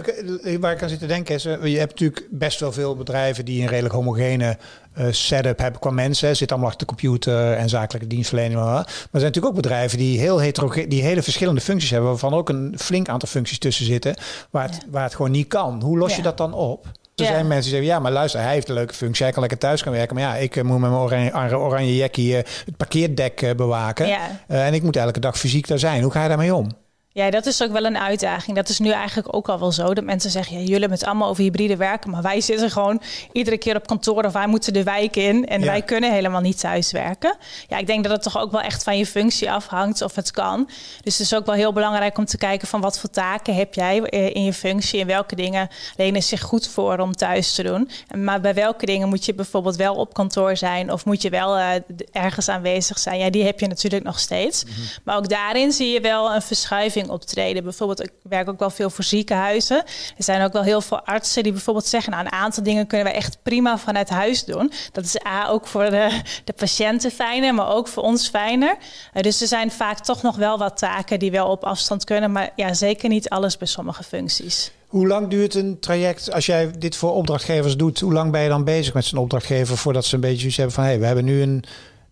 waar 0.60 0.72
ik 0.74 0.84
aan 0.84 0.90
zit 0.90 1.00
te 1.00 1.06
denken 1.06 1.36
is, 1.36 1.46
eh, 1.46 1.66
je 1.66 1.78
hebt 1.78 1.92
natuurlijk 1.92 2.28
best 2.30 2.60
wel 2.60 2.72
veel 2.72 2.96
bedrijven 2.96 3.46
die 3.46 3.62
een 3.62 3.68
redelijk 3.68 3.94
homogene 3.94 4.58
uh, 4.98 5.08
setup 5.12 5.60
hebben 5.60 5.80
qua 5.80 5.90
mensen. 5.90 6.36
Zit 6.36 6.52
allemaal 6.52 6.70
achter 6.70 6.88
de 6.88 6.94
computer 6.94 7.54
en 7.54 7.70
zakelijke 7.70 8.08
dienstverlening. 8.08 8.60
Maar 8.60 8.78
er 8.78 8.86
zijn 8.86 9.24
natuurlijk 9.24 9.46
ook 9.46 9.62
bedrijven 9.62 9.98
die 9.98 10.20
heel 10.20 10.40
heterogeen, 10.40 10.90
die 10.90 11.04
hele 11.04 11.24
verschillende 11.24 11.62
functies 11.62 11.90
hebben, 11.90 12.10
waarvan 12.10 12.34
ook 12.34 12.50
een 12.50 12.76
flink 12.78 13.10
aantal 13.10 13.30
functies 13.30 13.60
tussen 13.60 13.86
zitten, 13.86 14.16
waar 14.50 14.64
het, 14.64 14.86
waar 14.90 15.04
het 15.04 15.16
gewoon 15.16 15.32
niet 15.32 15.48
kan. 15.48 15.82
Hoe 15.82 15.98
los 15.98 16.16
je 16.16 16.22
dat 16.22 16.38
dan 16.38 16.54
op? 16.54 16.88
Er 17.18 17.26
ja. 17.26 17.32
zijn 17.32 17.48
mensen 17.48 17.72
die 17.72 17.80
zeggen, 17.80 17.96
ja, 17.96 18.00
maar 18.00 18.12
luister, 18.12 18.42
hij 18.42 18.54
heeft 18.54 18.70
een 18.70 18.76
leuke 18.76 18.94
functie. 18.94 19.24
Hij 19.24 19.32
kan 19.32 19.42
lekker 19.42 19.60
thuis 19.60 19.82
gaan 19.82 19.94
werken. 19.94 20.16
Maar 20.16 20.24
ja, 20.24 20.36
ik 20.36 20.56
uh, 20.56 20.64
moet 20.64 20.80
met 20.80 20.90
mijn 20.90 21.02
oranje, 21.02 21.58
oranje 21.58 21.96
jackie 21.96 22.32
uh, 22.32 22.36
het 22.36 22.78
parkeerdek 22.78 23.42
uh, 23.42 23.52
bewaken. 23.56 24.08
Ja. 24.08 24.20
en 24.48 24.74
ik 24.74 24.84
moet 24.84 24.96
elke 24.96 25.20
dag 25.20 25.38
fysiek 25.38 25.68
daar 25.68 25.80
zijn. 25.80 26.02
Hoe 26.02 26.12
ga 26.12 26.22
je 26.22 26.28
daarmee 26.28 26.56
om? 26.56 26.72
Ja, 27.18 27.30
dat 27.30 27.46
is 27.46 27.64
ook 27.64 27.72
wel 27.72 27.86
een 27.86 27.98
uitdaging. 27.98 28.56
Dat 28.56 28.70
is 28.70 28.80
nu 28.80 28.90
eigenlijk 28.90 29.36
ook 29.36 29.50
al 29.50 29.60
wel 29.60 29.72
zo. 29.72 29.94
Dat 29.94 30.04
mensen 30.04 30.32
zeggen, 30.32 30.54
ja, 30.54 30.62
jullie 30.62 30.80
hebben 30.80 30.98
het 30.98 31.08
allemaal 31.08 31.30
over 31.30 31.44
hybride 31.44 31.76
werken. 31.76 32.10
Maar 32.10 32.22
wij 32.22 32.42
zitten 32.42 32.72
gewoon 32.72 33.02
iedere 33.32 33.58
keer 33.58 33.76
op 33.76 33.88
kantoor 33.88 34.24
of 34.24 34.34
wij 34.34 34.48
moeten 34.48 34.74
de 34.74 34.84
wijk 34.84 35.16
in. 35.16 35.48
En 35.48 35.62
wij 35.62 35.82
kunnen 35.82 36.14
helemaal 36.14 36.42
niet 36.42 36.60
thuis 36.60 36.92
werken. 36.92 37.38
Ja, 37.68 37.78
ik 37.78 37.88
denk 37.88 38.04
dat 38.04 38.12
het 38.12 38.22
toch 38.22 38.38
ook 38.38 38.52
wel 38.52 38.62
echt 38.62 38.84
van 38.84 38.98
je 38.98 39.06
functie 39.06 39.52
afhangt 39.52 40.02
of 40.02 40.16
het 40.16 40.32
kan. 40.32 40.70
Dus 41.04 41.18
het 41.18 41.26
is 41.26 41.36
ook 41.36 41.46
wel 41.46 41.56
heel 41.56 41.74
belangrijk 41.74 42.18
om 42.18 42.26
te 42.26 42.38
kijken 42.38 42.68
van 42.68 42.82
wat 42.82 43.00
voor 43.00 43.10
taken 43.10 43.56
heb 43.56 43.74
jij 43.74 43.98
in 44.34 44.44
je 44.44 44.54
functie. 44.54 45.02
En 45.02 45.08
welke 45.08 45.36
dingen 45.36 45.70
lenen 45.96 46.24
zich 46.24 46.42
goed 46.42 46.68
voor 46.68 47.00
om 47.00 47.16
thuis 47.16 47.54
te 47.54 47.64
doen. 47.64 47.90
Maar 48.16 48.42
bij 48.42 48.54
welke 48.54 48.86
dingen 48.86 49.10
moet 49.10 49.26
je 49.26 49.34
bijvoorbeeld 49.34 49.76
wel 49.76 49.96
op 49.96 50.14
kantoor 50.14 50.58
zijn. 50.58 50.92
Of 50.92 51.06
moet 51.06 51.22
je 51.22 51.30
wel 51.30 51.58
uh, 51.58 51.70
ergens 52.12 52.50
aanwezig 52.50 53.00
zijn. 53.00 53.20
Ja, 53.20 53.30
die 53.30 53.44
heb 53.44 53.60
je 53.60 53.68
natuurlijk 53.68 54.04
nog 54.04 54.20
steeds. 54.20 54.64
Mm 54.64 54.72
-hmm. 54.74 54.84
Maar 55.04 55.18
ook 55.18 55.30
daarin 55.30 55.72
zie 55.72 55.92
je 55.92 56.02
wel 56.02 56.36
een 56.36 56.42
verschuiving 56.42 57.06
optreden. 57.10 57.64
Bijvoorbeeld, 57.64 58.04
ik 58.04 58.12
werk 58.24 58.50
ook 58.50 58.60
wel 58.60 58.70
veel 58.70 58.90
voor 58.90 59.04
ziekenhuizen. 59.04 59.78
Er 60.18 60.24
zijn 60.24 60.44
ook 60.44 60.54
wel 60.54 60.64
heel 60.64 60.82
veel 60.82 61.02
artsen 61.02 61.44
die 61.44 61.52
bijvoorbeeld 61.52 61.86
zeggen... 61.86 62.12
nou, 62.12 62.26
een 62.26 62.32
aantal 62.32 62.64
dingen 62.64 62.88
kunnen 62.88 63.08
we 63.08 63.14
echt 63.14 63.38
prima 63.44 63.78
vanuit 63.78 64.10
huis 64.10 64.46
doen. 64.46 64.72
Dat 64.92 65.04
is 65.04 65.26
A, 65.26 65.48
ook 65.48 65.68
voor 65.68 65.90
de, 65.90 66.22
de 66.44 66.54
patiënten 66.54 67.12
fijner, 67.12 67.54
maar 67.54 67.70
ook 67.70 67.88
voor 67.88 68.04
ons 68.04 68.30
fijner. 68.30 68.78
Uh, 69.14 69.22
dus 69.22 69.42
er 69.42 69.48
zijn 69.48 69.72
vaak 69.72 70.00
toch 70.00 70.22
nog 70.22 70.36
wel 70.36 70.58
wat 70.58 70.78
taken 70.78 71.20
die 71.20 71.32
wel 71.32 71.48
op 71.48 71.64
afstand 71.64 72.04
kunnen... 72.04 72.32
maar 72.32 72.50
ja, 72.56 72.74
zeker 72.74 73.10
niet 73.10 73.30
alles 73.30 73.58
bij 73.58 73.68
sommige 73.68 74.04
functies. 74.04 74.72
Hoe 74.88 75.08
lang 75.08 75.28
duurt 75.28 75.56
een 75.56 75.80
traject 75.80 76.32
als 76.32 76.46
jij 76.46 76.72
dit 76.80 76.96
voor 76.96 77.14
opdrachtgevers 77.14 77.78
doet? 77.78 78.00
Hoe 78.00 78.14
lang 78.14 78.32
ben 78.32 78.42
je 78.42 78.50
dan 78.50 78.64
bezig 78.64 78.94
met 78.94 79.06
zijn 79.06 79.22
opdrachtgever 79.22 79.78
voordat 79.78 80.06
ze 80.06 80.16
een 80.16 80.22
beetje 80.22 80.40
zoiets 80.40 80.58
hebben 80.58 80.76
van 80.76 80.84
hey, 80.84 81.00
we 81.00 81.06
hebben 81.06 81.26
nu 81.26 81.42
een, 81.42 81.64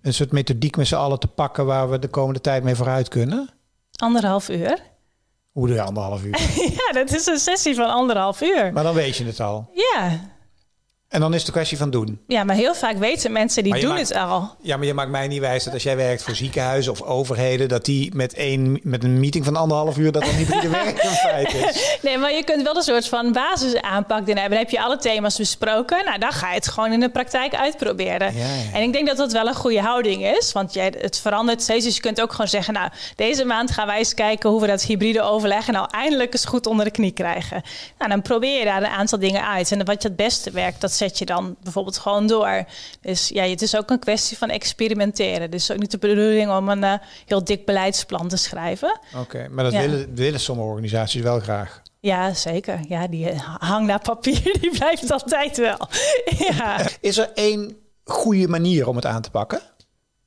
een 0.02 0.14
soort 0.14 0.32
methodiek 0.32 0.78
met 0.78 0.88
z'n 0.88 0.96
allen 0.96 1.20
te 1.20 1.28
pakken 1.28 1.66
waar 1.66 1.90
we 1.90 2.00
de 2.00 2.08
komende 2.08 2.42
tijd 2.42 2.64
mee 2.64 2.76
vooruit 2.76 3.08
kunnen? 3.08 3.50
Anderhalf 3.96 4.50
uur. 4.50 4.80
Hoe 5.52 5.68
doe 5.68 5.76
je 5.76 5.82
anderhalf 5.82 6.24
uur? 6.24 6.40
ja, 6.80 6.92
dat 6.92 7.12
is 7.14 7.26
een 7.26 7.40
sessie 7.40 7.76
van 7.76 7.90
anderhalf 7.90 8.42
uur. 8.42 8.74
Maar 8.74 8.84
dan 8.84 8.94
weet 8.94 9.18
je 9.18 9.26
het 9.26 9.40
al. 9.40 9.70
Ja, 9.74 10.20
en 11.10 11.20
dan 11.20 11.34
is 11.34 11.38
het 11.40 11.48
een 11.48 11.54
kwestie 11.54 11.78
van 11.78 11.90
doen. 11.90 12.20
Ja, 12.28 12.44
maar 12.44 12.56
heel 12.56 12.76
vaak 12.76 12.98
weten 12.98 13.32
mensen 13.32 13.64
die 13.64 13.80
doen 13.80 13.96
het 13.96 14.16
al. 14.16 14.56
Ja, 14.62 14.78
maar 14.78 14.86
je 14.86 14.94
maakt 14.94 15.10
mij 15.10 15.28
niet 15.28 15.40
wijs 15.40 15.64
dat 15.64 15.74
als 15.74 15.84
jij 15.84 15.96
werkt 15.96 16.24
voor 16.24 16.36
ziekenhuizen 16.36 16.92
of 16.92 17.02
overheden, 17.02 17.68
dat 17.68 17.86
die 17.86 18.16
met, 18.16 18.34
één, 18.34 18.80
met 18.84 19.04
een 19.04 19.20
meeting 19.20 19.46
van 19.46 19.56
anderhalf 19.56 19.98
uur 19.98 20.12
dat 20.12 20.26
dan 20.26 20.38
niet 20.38 20.62
de 20.62 20.70
werk 20.70 21.04
in 21.04 21.10
feite 21.10 21.58
is. 21.58 21.84
Nee, 22.02 22.18
maar 22.18 22.34
je 22.34 22.44
kunt 22.44 22.62
wel 22.62 22.76
een 22.76 22.82
soort 22.82 23.08
van 23.08 23.32
basisaanpak 23.32 24.26
doen 24.26 24.36
hebben. 24.36 24.50
Dan 24.50 24.60
heb 24.60 24.70
je 24.70 24.82
alle 24.82 24.98
thema's 24.98 25.38
besproken. 25.38 26.06
Nou, 26.06 26.20
dan 26.20 26.32
ga 26.32 26.50
je 26.50 26.56
het 26.56 26.68
gewoon 26.68 26.92
in 26.92 27.00
de 27.00 27.10
praktijk 27.10 27.56
uitproberen. 27.56 28.36
Ja, 28.36 28.40
ja. 28.40 28.74
En 28.74 28.82
ik 28.82 28.94
denk 28.94 29.08
dat 29.08 29.18
dat 29.18 29.32
wel 29.32 29.48
een 29.48 29.56
goede 29.56 29.82
houding 29.82 30.26
is. 30.26 30.52
Want 30.52 30.74
jij, 30.74 30.94
het 30.98 31.20
verandert 31.20 31.62
steeds. 31.62 31.86
Dus 31.86 31.96
je 31.96 32.02
kunt 32.02 32.22
ook 32.22 32.32
gewoon 32.32 32.48
zeggen, 32.48 32.74
nou, 32.74 32.90
deze 33.16 33.46
maand 33.46 33.72
gaan 33.72 33.88
wij 33.88 33.98
eens 33.98 34.14
kijken 34.14 34.50
hoe 34.50 34.62
we 34.62 34.68
dat 34.68 34.82
hybride 34.82 35.22
overleggen 35.22 35.74
nou 35.74 35.88
eindelijk 35.92 36.34
eens 36.34 36.46
goed 36.46 36.68
onder 36.68 36.86
de 36.86 36.92
knie 36.92 37.12
krijgen. 37.12 37.62
Nou, 37.98 38.10
dan 38.10 38.22
probeer 38.22 38.60
je 38.60 38.66
daar 38.66 38.84
een 38.84 38.90
aantal 38.90 39.20
dingen 39.20 39.48
uit. 39.48 39.72
En 39.72 39.86
wat 39.86 40.02
je 40.02 40.08
het 40.08 40.18
beste 40.18 40.52
werkt, 40.52 40.82
dat 40.82 40.95
zet 40.96 41.18
je 41.18 41.26
dan 41.26 41.56
bijvoorbeeld 41.64 41.98
gewoon 41.98 42.28
door. 42.28 42.66
Dus 43.02 43.28
ja, 43.28 43.44
het 43.44 43.62
is 43.62 43.78
ook 43.78 43.90
een 43.90 44.00
kwestie 44.00 44.38
van 44.38 44.50
experimenteren. 44.50 45.52
Dus 45.52 45.72
ook 45.72 45.80
niet 45.80 45.92
de 45.92 45.98
bedoeling 45.98 46.52
om 46.52 46.70
een 46.70 46.84
uh, 46.84 46.94
heel 47.26 47.44
dik 47.44 47.66
beleidsplan 47.66 48.28
te 48.28 48.38
schrijven. 48.38 49.00
Oké, 49.16 49.48
maar 49.50 49.64
dat 49.64 49.74
ja. 49.74 49.80
willen, 49.80 50.16
willen 50.16 50.40
sommige 50.40 50.68
organisaties 50.68 51.22
wel 51.22 51.40
graag. 51.40 51.82
Ja, 52.00 52.34
zeker. 52.34 52.80
Ja, 52.88 53.08
die 53.08 53.32
uh, 53.32 53.56
hang 53.60 53.88
naar 53.88 54.02
papier, 54.02 54.58
die 54.62 54.72
blijft 54.72 55.12
altijd 55.12 55.58
wel. 55.58 55.88
ja. 56.50 56.88
Is 57.00 57.18
er 57.18 57.32
één 57.34 57.78
goede 58.04 58.48
manier 58.48 58.88
om 58.88 58.96
het 58.96 59.06
aan 59.06 59.22
te 59.22 59.30
pakken? 59.32 59.62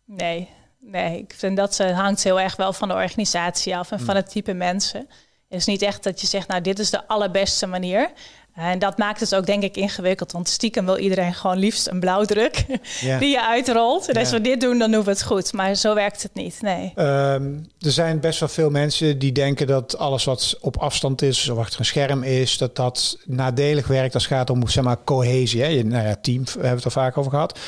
Nee, 0.05 0.49
nee. 0.81 1.19
Ik 1.19 1.35
vind 1.37 1.57
dat 1.57 1.79
uh, 1.81 1.99
hangt 1.99 2.23
heel 2.23 2.41
erg 2.41 2.57
wel 2.57 2.73
van 2.73 2.89
de 2.89 2.95
organisatie 2.95 3.77
af 3.77 3.91
en 3.91 3.97
hmm. 3.97 4.07
van 4.07 4.17
het 4.17 4.31
type 4.31 4.53
mensen. 4.53 5.09
Het 5.49 5.59
is 5.59 5.67
niet 5.67 5.83
echt 5.83 6.03
dat 6.03 6.21
je 6.21 6.27
zegt, 6.27 6.49
nou, 6.49 6.61
dit 6.61 6.79
is 6.79 6.91
de 6.91 7.09
allerbeste 7.09 7.67
manier. 7.67 8.11
En 8.55 8.79
dat 8.79 8.99
maakt 8.99 9.21
het 9.21 9.35
ook 9.35 9.47
denk 9.47 9.63
ik 9.63 9.77
ingewikkeld. 9.77 10.33
Want 10.33 10.49
stiekem 10.49 10.85
wil 10.85 10.99
iedereen 10.99 11.35
gewoon 11.35 11.59
liefst 11.59 11.87
een 11.87 12.01
blauwdruk 12.01 12.65
die 13.21 13.29
je 13.29 13.47
uitrolt. 13.47 14.09
En 14.09 14.17
als 14.17 14.31
we 14.31 14.41
dit 14.41 14.61
doen, 14.61 14.79
dan 14.79 14.91
doen 14.91 15.05
we 15.05 15.11
het 15.11 15.23
goed. 15.23 15.53
Maar 15.53 15.75
zo 15.75 15.95
werkt 15.95 16.23
het 16.23 16.35
niet, 16.35 16.63
nee. 16.63 16.93
Ehm, 16.95 17.53
er 17.79 17.91
zijn 17.91 18.21
best 18.21 18.41
wel 18.41 18.49
veel 18.49 18.71
mensen 18.71 19.19
die 19.19 19.33
denken 19.33 19.67
dat 19.67 19.99
alles 19.99 20.25
wat 20.25 20.59
op 20.61 20.77
afstand 20.77 21.23
is... 21.23 21.49
of 21.49 21.59
achter 21.59 21.79
een 21.79 21.87
scherm 21.87 22.23
is, 22.23 22.59
dat 22.59 22.77
dat 22.77 23.19
nadelig 23.25 23.87
werkt 23.87 24.15
als 24.15 24.29
het 24.29 24.33
gaat 24.33 24.51
om 24.51 24.69
zeg 24.69 24.85
maar, 24.85 25.05
cohesie. 25.05 25.63
Hè? 25.63 25.83
Nou 25.83 26.07
ja, 26.07 26.17
team, 26.21 26.45
we 26.45 26.51
hebben 26.53 26.71
het 26.71 26.85
er 26.85 26.91
vaak 26.91 27.19
over 27.19 27.31
gehad. 27.31 27.59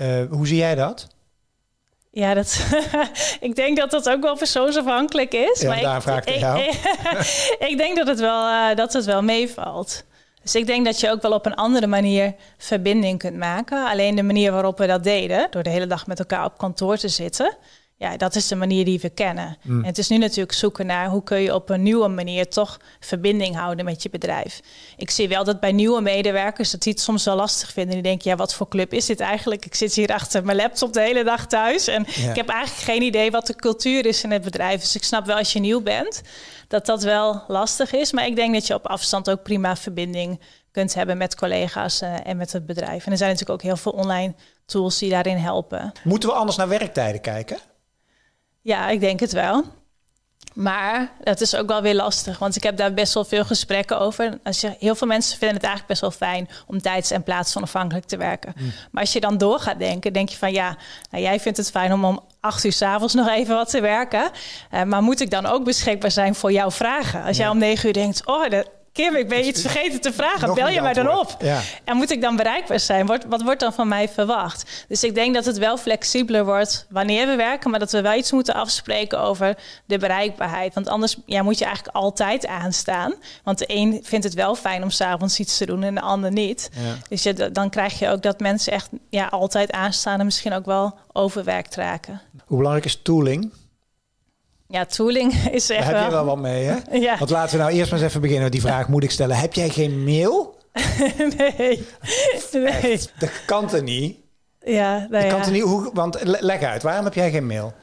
Uh, 0.00 0.22
hoe 0.30 0.46
zie 0.46 0.56
jij 0.56 0.74
dat? 0.74 1.15
Ja, 2.16 2.34
dat, 2.34 2.66
ik 3.40 3.54
denk 3.54 3.76
dat 3.76 3.90
dat 3.90 4.08
ook 4.08 4.22
wel 4.22 4.36
persoonsafhankelijk 4.36 5.32
is. 5.34 5.60
Ja, 5.60 5.68
maar 5.68 5.80
daar 5.80 6.02
vraag 6.02 6.24
ik, 6.24 6.34
jou. 6.46 6.60
ik, 7.58 7.74
denk 7.76 7.96
dat 7.96 8.06
het 8.06 8.20
wel, 8.20 8.48
uh, 8.48 8.74
dat 8.74 8.92
het 8.92 9.04
wel 9.04 9.22
meevalt. 9.22 10.04
Dus 10.42 10.54
ik 10.54 10.66
denk 10.66 10.84
dat 10.84 11.00
je 11.00 11.10
ook 11.10 11.22
wel 11.22 11.32
op 11.32 11.46
een 11.46 11.54
andere 11.54 11.86
manier 11.86 12.34
verbinding 12.58 13.18
kunt 13.18 13.36
maken. 13.36 13.86
Alleen 13.86 14.14
de 14.14 14.22
manier 14.22 14.52
waarop 14.52 14.78
we 14.78 14.86
dat 14.86 15.04
deden, 15.04 15.46
door 15.50 15.62
de 15.62 15.70
hele 15.70 15.86
dag 15.86 16.06
met 16.06 16.18
elkaar 16.18 16.44
op 16.44 16.58
kantoor 16.58 16.96
te 16.96 17.08
zitten, 17.08 17.56
ja, 17.98 18.16
dat 18.16 18.34
is 18.34 18.48
de 18.48 18.54
manier 18.54 18.84
die 18.84 19.00
we 19.00 19.10
kennen. 19.10 19.56
Mm. 19.62 19.80
En 19.80 19.86
het 19.86 19.98
is 19.98 20.08
nu 20.08 20.18
natuurlijk 20.18 20.52
zoeken 20.52 20.86
naar 20.86 21.08
hoe 21.08 21.22
kun 21.22 21.40
je 21.40 21.54
op 21.54 21.70
een 21.70 21.82
nieuwe 21.82 22.08
manier 22.08 22.48
toch 22.48 22.80
verbinding 23.00 23.56
houden 23.56 23.84
met 23.84 24.02
je 24.02 24.10
bedrijf. 24.10 24.60
Ik 24.96 25.10
zie 25.10 25.28
wel 25.28 25.44
dat 25.44 25.60
bij 25.60 25.72
nieuwe 25.72 26.00
medewerkers 26.00 26.70
dat 26.70 26.82
die 26.82 26.92
het 26.92 27.00
soms 27.00 27.24
wel 27.24 27.36
lastig 27.36 27.72
vinden. 27.72 27.94
Die 27.94 28.02
denken, 28.02 28.30
ja, 28.30 28.36
wat 28.36 28.54
voor 28.54 28.68
club 28.68 28.92
is 28.92 29.06
dit 29.06 29.20
eigenlijk? 29.20 29.66
Ik 29.66 29.74
zit 29.74 29.94
hier 29.94 30.08
achter 30.12 30.44
mijn 30.44 30.56
laptop 30.56 30.92
de 30.92 31.00
hele 31.00 31.24
dag 31.24 31.46
thuis 31.46 31.86
en 31.86 32.06
ik 32.06 32.36
heb 32.36 32.48
eigenlijk 32.48 32.84
geen 32.84 33.02
idee 33.02 33.30
wat 33.30 33.46
de 33.46 33.54
cultuur 33.56 34.06
is 34.06 34.22
in 34.22 34.30
het 34.30 34.42
bedrijf. 34.42 34.80
Dus 34.80 34.94
ik 34.94 35.04
snap 35.04 35.26
wel 35.26 35.36
als 35.36 35.52
je 35.52 35.60
nieuw 35.60 35.82
bent 35.82 36.22
dat 36.68 36.86
dat 36.86 37.02
wel 37.02 37.42
lastig 37.48 37.92
is. 37.92 38.12
Maar 38.12 38.26
ik 38.26 38.36
denk 38.36 38.54
dat 38.54 38.66
je 38.66 38.74
op 38.74 38.86
afstand 38.86 39.30
ook 39.30 39.42
prima 39.42 39.76
verbinding 39.76 40.40
kunt 40.70 40.94
hebben 40.94 41.16
met 41.16 41.34
collega's 41.34 42.02
uh, 42.02 42.26
en 42.26 42.36
met 42.36 42.52
het 42.52 42.66
bedrijf. 42.66 43.06
En 43.06 43.12
er 43.12 43.18
zijn 43.18 43.30
natuurlijk 43.30 43.58
ook 43.58 43.66
heel 43.66 43.76
veel 43.76 43.92
online 43.92 44.34
tools 44.66 44.98
die 44.98 45.10
daarin 45.10 45.36
helpen. 45.36 45.92
Moeten 46.04 46.28
we 46.28 46.34
anders 46.34 46.56
naar 46.56 46.68
werktijden 46.68 47.20
kijken? 47.20 47.58
Ja, 48.66 48.88
ik 48.88 49.00
denk 49.00 49.20
het 49.20 49.32
wel. 49.32 49.64
Maar 50.54 51.12
dat 51.24 51.40
is 51.40 51.54
ook 51.54 51.68
wel 51.68 51.82
weer 51.82 51.94
lastig, 51.94 52.38
want 52.38 52.56
ik 52.56 52.62
heb 52.62 52.76
daar 52.76 52.94
best 52.94 53.14
wel 53.14 53.24
veel 53.24 53.44
gesprekken 53.44 54.00
over. 54.00 54.38
Als 54.44 54.60
je, 54.60 54.76
heel 54.78 54.94
veel 54.94 55.06
mensen 55.06 55.38
vinden 55.38 55.56
het 55.56 55.66
eigenlijk 55.66 55.86
best 55.86 56.00
wel 56.00 56.28
fijn 56.28 56.48
om 56.66 56.80
tijds- 56.80 57.10
en 57.10 57.22
plaatsonafhankelijk 57.22 58.06
te 58.06 58.16
werken. 58.16 58.52
Mm. 58.56 58.72
Maar 58.90 59.02
als 59.02 59.12
je 59.12 59.20
dan 59.20 59.38
door 59.38 59.60
gaat 59.60 59.78
denken, 59.78 60.12
denk 60.12 60.28
je 60.28 60.36
van 60.36 60.52
ja, 60.52 60.76
nou, 61.10 61.22
jij 61.22 61.40
vindt 61.40 61.58
het 61.58 61.70
fijn 61.70 61.92
om 61.92 62.04
om 62.04 62.20
acht 62.40 62.64
uur 62.64 62.72
s'avonds 62.72 63.14
nog 63.14 63.28
even 63.28 63.54
wat 63.54 63.70
te 63.70 63.80
werken. 63.80 64.30
Uh, 64.74 64.82
maar 64.82 65.02
moet 65.02 65.20
ik 65.20 65.30
dan 65.30 65.46
ook 65.46 65.64
beschikbaar 65.64 66.10
zijn 66.10 66.34
voor 66.34 66.52
jouw 66.52 66.70
vragen? 66.70 67.22
Als 67.22 67.36
jij 67.36 67.48
om 67.48 67.58
negen 67.58 67.86
uur 67.86 67.92
denkt, 67.92 68.26
oh, 68.26 68.48
de, 68.48 68.66
Kim, 68.96 69.16
ik 69.16 69.28
ben 69.28 69.46
iets 69.46 69.60
vergeten 69.60 70.00
te 70.00 70.12
vragen. 70.12 70.54
Bel 70.54 70.68
je 70.68 70.80
mij 70.80 70.92
dan 70.92 71.18
op? 71.18 71.36
Ja. 71.38 71.60
En 71.84 71.96
moet 71.96 72.10
ik 72.10 72.20
dan 72.20 72.36
bereikbaar 72.36 72.80
zijn? 72.80 73.06
Wat, 73.06 73.24
wat 73.24 73.42
wordt 73.42 73.60
dan 73.60 73.72
van 73.72 73.88
mij 73.88 74.08
verwacht? 74.08 74.84
Dus 74.88 75.04
ik 75.04 75.14
denk 75.14 75.34
dat 75.34 75.44
het 75.44 75.58
wel 75.58 75.76
flexibeler 75.76 76.44
wordt 76.44 76.86
wanneer 76.90 77.26
we 77.26 77.36
werken, 77.36 77.70
maar 77.70 77.78
dat 77.78 77.92
we 77.92 78.00
wel 78.00 78.14
iets 78.14 78.32
moeten 78.32 78.54
afspreken 78.54 79.20
over 79.20 79.56
de 79.84 79.98
bereikbaarheid. 79.98 80.74
Want 80.74 80.88
anders 80.88 81.16
ja, 81.26 81.42
moet 81.42 81.58
je 81.58 81.64
eigenlijk 81.64 81.96
altijd 81.96 82.46
aanstaan. 82.46 83.14
Want 83.42 83.58
de 83.58 83.64
een 83.68 84.00
vindt 84.02 84.24
het 84.24 84.34
wel 84.34 84.54
fijn 84.54 84.82
om 84.82 84.90
s'avonds 84.90 85.38
iets 85.38 85.56
te 85.56 85.66
doen 85.66 85.82
en 85.82 85.94
de 85.94 86.00
ander 86.00 86.32
niet. 86.32 86.70
Dus 87.08 87.22
je, 87.22 87.50
dan 87.52 87.70
krijg 87.70 87.98
je 87.98 88.08
ook 88.08 88.22
dat 88.22 88.40
mensen 88.40 88.72
echt 88.72 88.88
ja, 89.10 89.26
altijd 89.26 89.72
aanstaan 89.72 90.18
en 90.18 90.24
misschien 90.24 90.52
ook 90.52 90.66
wel 90.66 90.98
overwerkt 91.12 91.74
raken. 91.74 92.20
Hoe 92.44 92.56
belangrijk 92.56 92.86
is 92.86 93.00
tooling? 93.02 93.50
Ja, 94.68 94.84
tooling 94.84 95.32
is 95.50 95.70
echt 95.70 95.84
Daar 95.84 95.94
heb 95.94 96.04
je 96.04 96.10
wel 96.10 96.24
wat 96.24 96.38
mee, 96.38 96.64
hè? 96.64 96.76
Ja. 97.06 97.18
Want 97.18 97.30
laten 97.30 97.56
we 97.56 97.62
nou 97.62 97.74
eerst 97.74 97.90
maar 97.90 98.00
eens 98.00 98.08
even 98.08 98.20
beginnen 98.20 98.44
met 98.44 98.52
die 98.52 98.60
vraag. 98.60 98.88
Moet 98.88 99.02
ik 99.02 99.10
stellen, 99.10 99.36
heb 99.36 99.54
jij 99.54 99.68
geen 99.68 100.04
mail? 100.04 100.58
nee. 101.38 101.86
nee. 102.52 103.00
dat 103.18 103.30
kan 103.46 103.70
er 103.70 103.82
niet. 103.82 104.16
Ja, 104.60 105.06
nou 105.10 105.28
kan 105.28 105.40
er 105.40 105.50
niet. 105.50 105.62
Hoe, 105.62 105.90
want 105.92 106.18
leg 106.22 106.62
uit, 106.62 106.82
waarom 106.82 107.04
heb 107.04 107.14
jij 107.14 107.30
geen 107.30 107.46
mail? 107.46 107.74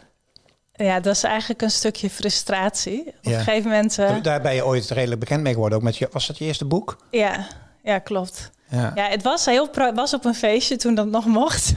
Ja, 0.72 1.00
dat 1.00 1.16
is 1.16 1.24
eigenlijk 1.24 1.62
een 1.62 1.72
stukje 1.72 2.10
frustratie. 2.10 3.08
Op 3.08 3.14
een 3.22 3.34
gegeven 3.34 3.70
moment... 3.70 3.98
Uh... 3.98 4.22
Daar 4.22 4.42
ben 4.42 4.56
je 4.56 4.66
ooit 4.66 4.90
redelijk 4.90 5.20
bekend 5.20 5.42
mee 5.42 5.54
geworden. 5.54 5.78
Ook 5.78 5.84
met 5.84 5.98
je, 5.98 6.08
was 6.12 6.28
dat 6.28 6.38
je 6.38 6.46
eerste 6.46 6.66
boek? 6.66 6.98
Ja, 7.12 7.48
ja 7.84 8.00
klopt. 8.00 8.52
Ja. 8.74 8.92
ja, 8.96 9.08
het 9.08 9.24
was, 9.24 9.46
heel 9.46 9.70
was 9.94 10.14
op 10.14 10.26
een 10.26 10.36
feestje 10.36 10.76
toen 10.76 10.96
dat 10.96 11.08
nog 11.08 11.26
mocht. 11.26 11.74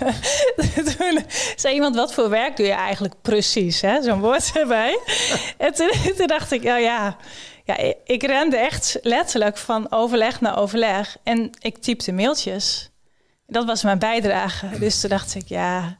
toen 0.97 1.25
zei 1.57 1.75
iemand, 1.75 1.97
wat 1.97 2.15
voor 2.15 2.29
werk 2.29 2.57
doe 2.57 2.67
je 2.67 2.73
eigenlijk 2.73 3.15
precies? 3.23 3.79
Zo'n 3.79 4.21
woord 4.21 4.50
erbij. 4.61 4.99
en 5.59 5.75
toen, 5.75 6.26
dacht 6.26 6.53
ik, 6.53 6.65
oh 6.65 6.81
ja, 6.81 7.17
ja, 7.65 7.76
ik 8.05 8.23
rende 8.23 8.57
echt 8.57 8.99
letterlijk 9.03 9.57
van 9.57 9.93
overleg 9.93 10.41
naar 10.41 10.59
overleg. 10.59 11.17
En 11.23 11.50
ik 11.59 11.79
typte 11.79 12.12
mailtjes. 12.12 12.91
Dat 13.47 13.65
was 13.65 13.83
mijn 13.83 13.99
bijdrage. 13.99 14.79
Dus 14.79 15.00
toen 15.00 15.11
dacht 15.11 15.35
ik, 15.35 15.49
ja, 15.49 15.99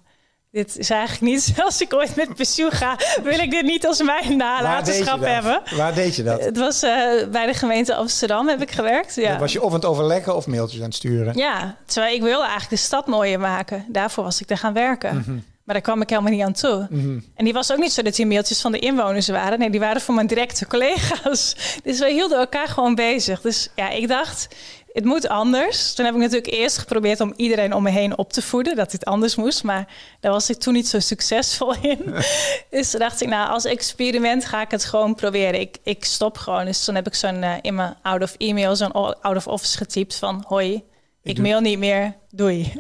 dit 0.51 0.79
is 0.79 0.91
eigenlijk 0.91 1.33
niet, 1.33 1.53
als 1.65 1.81
ik 1.81 1.95
ooit 1.95 2.17
met 2.17 2.35
pensioen 2.35 2.71
ga, 2.71 2.99
wil 3.23 3.39
ik 3.39 3.51
dit 3.51 3.63
niet 3.63 3.87
als 3.87 4.03
mijn 4.03 4.37
nalatenschap 4.37 5.21
hebben. 5.21 5.63
Waar 5.77 5.95
deed 5.95 6.17
je 6.17 6.23
dat? 6.23 6.45
Het 6.45 6.59
was 6.59 6.83
uh, 6.83 6.91
bij 7.31 7.47
de 7.47 7.55
gemeente 7.55 7.95
Amsterdam 7.95 8.49
heb 8.49 8.63
ik 8.63 8.71
gewerkt. 8.71 9.15
Ja. 9.15 9.39
Was 9.39 9.53
je 9.53 9.63
of 9.63 9.69
aan 9.69 9.75
het 9.75 9.85
overleggen 9.85 10.37
of 10.37 10.47
mailtjes 10.47 10.81
aan 10.81 10.87
het 10.87 10.95
sturen? 10.95 11.37
Ja, 11.37 11.77
terwijl 11.85 12.15
ik 12.15 12.23
wilde 12.23 12.43
eigenlijk 12.43 12.71
de 12.71 12.77
stad 12.77 13.07
mooier 13.07 13.41
maken. 13.41 13.85
Daarvoor 13.89 14.25
was 14.25 14.41
ik 14.41 14.51
er 14.51 14.59
gaan 14.59 14.73
werken. 14.73 15.17
Mhm. 15.17 15.39
Maar 15.67 15.75
daar 15.75 15.85
kwam 15.85 16.03
ik 16.03 16.11
helemaal 16.11 16.33
niet 16.33 16.43
aan 16.43 16.53
toe. 16.53 16.87
Mhm. 16.91 17.19
En 17.35 17.45
die 17.45 17.53
was 17.53 17.73
ook 17.73 17.79
niet 17.79 17.93
zo 17.93 18.03
dat 18.03 18.15
die 18.15 18.27
mailtjes 18.27 18.61
van 18.61 18.73
de 18.73 18.79
inwoners 18.79 19.29
waren. 19.29 19.59
Nee, 19.59 19.71
die 19.71 19.81
waren 19.81 20.01
voor 20.01 20.15
mijn 20.15 20.27
directe 20.27 20.67
collega's. 20.67 21.57
Dus 21.83 21.99
we 21.99 22.11
hielden 22.11 22.39
elkaar 22.39 22.69
gewoon 22.69 22.95
bezig. 22.95 23.41
Dus 23.41 23.69
ja, 23.75 23.91
ik 23.91 24.09
dacht, 24.09 24.49
het 24.97 25.05
moet 25.05 25.29
anders. 25.29 25.95
Toen 25.95 26.05
heb 26.05 26.15
ik 26.15 26.21
natuurlijk 26.21 26.53
eerst 26.53 26.79
geprobeerd 26.79 27.21
om 27.21 27.33
iedereen 27.37 27.75
om 27.75 27.83
me 27.83 27.91
heen 27.91 28.19
op 28.19 28.33
te 28.33 28.43
voeden 28.43 28.77
dat 28.77 28.91
dit 28.91 29.05
anders 29.05 29.35
moest. 29.35 29.63
Maar 29.63 29.89
daar 30.21 30.33
was 30.33 30.51
ik 30.51 30.59
toen 30.59 30.73
niet 30.73 30.89
zo 30.89 31.01
succesvol 31.01 31.75
in. 31.81 32.15
dus 32.71 32.91
dacht 32.91 33.21
ik, 33.21 33.29
nou, 33.29 33.51
als 33.51 33.65
experiment 33.65 34.45
ga 34.45 34.61
ik 34.61 34.71
het 34.71 34.85
gewoon 34.85 35.15
proberen. 35.15 35.61
Ik, 35.61 35.77
ik 35.83 36.05
stop 36.05 36.37
gewoon. 36.37 36.65
Dus 36.65 36.85
toen 36.85 36.95
heb 36.95 37.07
ik 37.07 37.15
zo'n 37.15 37.43
uh, 37.43 37.53
in 37.61 37.75
mijn 37.75 37.97
out 38.03 38.23
of 38.23 38.35
email, 38.39 38.77
zo'n 38.77 38.93
out 38.93 39.37
of 39.37 39.47
office 39.47 39.77
getypt 39.77 40.15
van 40.15 40.45
hoi, 40.47 40.83
ik, 41.23 41.39
mail 41.39 41.61
niet 41.61 41.79
meer, 41.79 42.15
doei. 42.31 42.73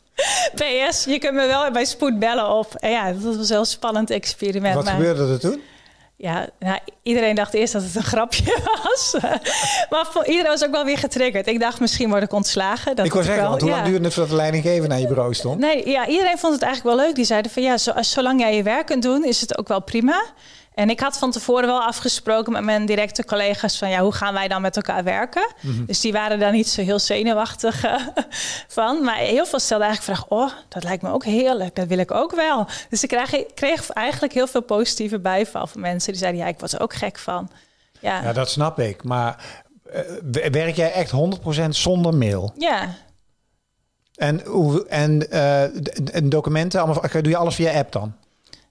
PS, 0.54 1.04
je 1.04 1.18
kunt 1.18 1.34
me 1.34 1.46
wel 1.46 1.70
bij 1.70 1.84
spoed 1.84 2.18
bellen 2.18 2.50
op. 2.50 2.74
En 2.74 2.90
ja, 2.90 3.12
dat 3.12 3.22
was 3.22 3.36
een 3.36 3.54
heel 3.54 3.64
spannend 3.64 4.10
experiment. 4.10 4.74
Wat 4.74 4.88
gebeurde 4.88 5.32
er 5.32 5.40
toen? 5.40 5.62
Ja, 6.16 6.48
nou, 6.58 6.78
iedereen 7.02 7.34
dacht 7.34 7.54
eerst 7.54 7.72
dat 7.72 7.82
het 7.82 7.94
een 7.94 8.02
grapje 8.02 8.58
was. 8.82 9.16
maar 9.90 10.06
voor, 10.10 10.26
iedereen 10.26 10.50
was 10.50 10.64
ook 10.64 10.70
wel 10.70 10.84
weer 10.84 10.98
getriggerd. 10.98 11.46
Ik 11.46 11.60
dacht, 11.60 11.80
misschien 11.80 12.10
word 12.10 12.22
ik 12.22 12.32
ontslagen. 12.32 12.96
Dat 12.96 13.06
ik 13.06 13.12
wil 13.12 13.22
zeggen, 13.22 13.42
wel, 13.42 13.50
want 13.50 13.62
hoe 13.62 13.70
lang 13.70 13.84
duurde 13.84 14.04
het 14.04 14.12
voordat 14.12 14.30
de 14.30 14.36
leidinggever 14.38 14.88
naar 14.88 15.00
je 15.00 15.06
bureau 15.06 15.34
stond? 15.34 15.58
Nee, 15.58 15.88
ja, 15.88 16.06
iedereen 16.06 16.38
vond 16.38 16.52
het 16.52 16.62
eigenlijk 16.62 16.96
wel 16.96 17.06
leuk. 17.06 17.14
Die 17.14 17.24
zeiden 17.24 17.50
van, 17.50 17.62
ja, 17.62 17.78
zo, 17.78 17.92
zolang 18.00 18.40
jij 18.40 18.56
je 18.56 18.62
werk 18.62 18.86
kunt 18.86 19.02
doen, 19.02 19.24
is 19.24 19.40
het 19.40 19.58
ook 19.58 19.68
wel 19.68 19.82
prima. 19.82 20.22
En 20.74 20.90
ik 20.90 21.00
had 21.00 21.18
van 21.18 21.30
tevoren 21.30 21.66
wel 21.66 21.82
afgesproken 21.82 22.52
met 22.52 22.62
mijn 22.62 22.86
directe 22.86 23.24
collega's 23.24 23.78
van 23.78 23.88
ja, 23.88 24.00
hoe 24.00 24.12
gaan 24.12 24.34
wij 24.34 24.48
dan 24.48 24.62
met 24.62 24.76
elkaar 24.76 25.04
werken? 25.04 25.54
Mhm. 25.60 25.84
Dus 25.84 26.00
die 26.00 26.12
waren 26.12 26.38
daar 26.38 26.52
niet 26.52 26.68
zo 26.68 26.82
heel 26.82 26.98
zenuwachtig 26.98 27.84
uh, 27.84 27.94
van. 28.68 29.04
Maar 29.04 29.16
heel 29.16 29.46
veel 29.46 29.58
stelden 29.58 29.86
eigenlijk 29.86 30.18
vraag: 30.18 30.38
oh, 30.40 30.50
dat 30.68 30.84
lijkt 30.84 31.02
me 31.02 31.10
ook 31.10 31.24
heerlijk, 31.24 31.74
dat 31.74 31.86
wil 31.86 31.98
ik 31.98 32.10
ook 32.10 32.34
wel. 32.34 32.66
Dus 32.88 33.02
ik 33.02 33.08
kreeg, 33.08 33.44
kreeg 33.54 33.90
eigenlijk 33.90 34.32
heel 34.32 34.46
veel 34.46 34.62
positieve 34.62 35.18
bijval 35.18 35.66
van 35.66 35.80
mensen 35.80 36.12
die 36.12 36.20
zeiden: 36.20 36.40
ja, 36.40 36.46
ik 36.48 36.60
was 36.60 36.72
er 36.72 36.80
ook 36.80 36.94
gek 36.94 37.18
van. 37.18 37.50
Ja, 38.00 38.22
ja 38.22 38.32
dat 38.32 38.50
snap 38.50 38.78
ik. 38.78 39.04
Maar 39.04 39.44
uh, 40.32 40.50
werk 40.50 40.76
jij 40.76 40.92
echt 40.92 41.12
100% 41.62 41.68
zonder 41.68 42.14
mail? 42.14 42.52
Ja. 42.58 42.94
En, 44.14 44.42
en, 44.88 45.26
uh, 45.30 45.62
en 46.16 46.28
documenten, 46.28 46.80
allemaal, 46.80 47.02
doe 47.12 47.28
je 47.28 47.36
alles 47.36 47.54
via 47.54 47.78
app 47.78 47.92
dan? 47.92 48.14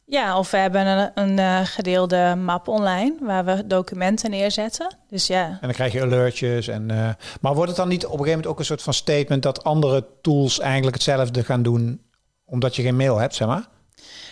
Ja, 0.05 0.37
of 0.37 0.51
we 0.51 0.57
hebben 0.57 0.87
een, 0.87 1.11
een 1.13 1.37
uh, 1.37 1.59
gedeelde 1.63 2.35
map 2.35 2.67
online 2.67 3.15
waar 3.21 3.45
we 3.45 3.67
documenten 3.67 4.29
neerzetten. 4.29 4.95
Dus 5.07 5.27
ja. 5.27 5.45
En 5.45 5.57
dan 5.61 5.71
krijg 5.71 5.93
je 5.93 6.01
alertjes. 6.01 6.67
En, 6.67 6.91
uh, 6.91 7.09
maar 7.41 7.53
wordt 7.53 7.69
het 7.69 7.77
dan 7.77 7.87
niet 7.87 8.05
op 8.05 8.11
een 8.11 8.17
gegeven 8.17 8.35
moment 8.35 8.51
ook 8.53 8.59
een 8.59 8.65
soort 8.65 8.81
van 8.81 8.93
statement 8.93 9.43
dat 9.43 9.63
andere 9.63 10.05
tools 10.21 10.59
eigenlijk 10.59 10.95
hetzelfde 10.95 11.43
gaan 11.43 11.63
doen 11.63 12.01
omdat 12.45 12.75
je 12.75 12.81
geen 12.81 12.95
mail 12.95 13.17
hebt, 13.17 13.35
zeg 13.35 13.47
maar? 13.47 13.67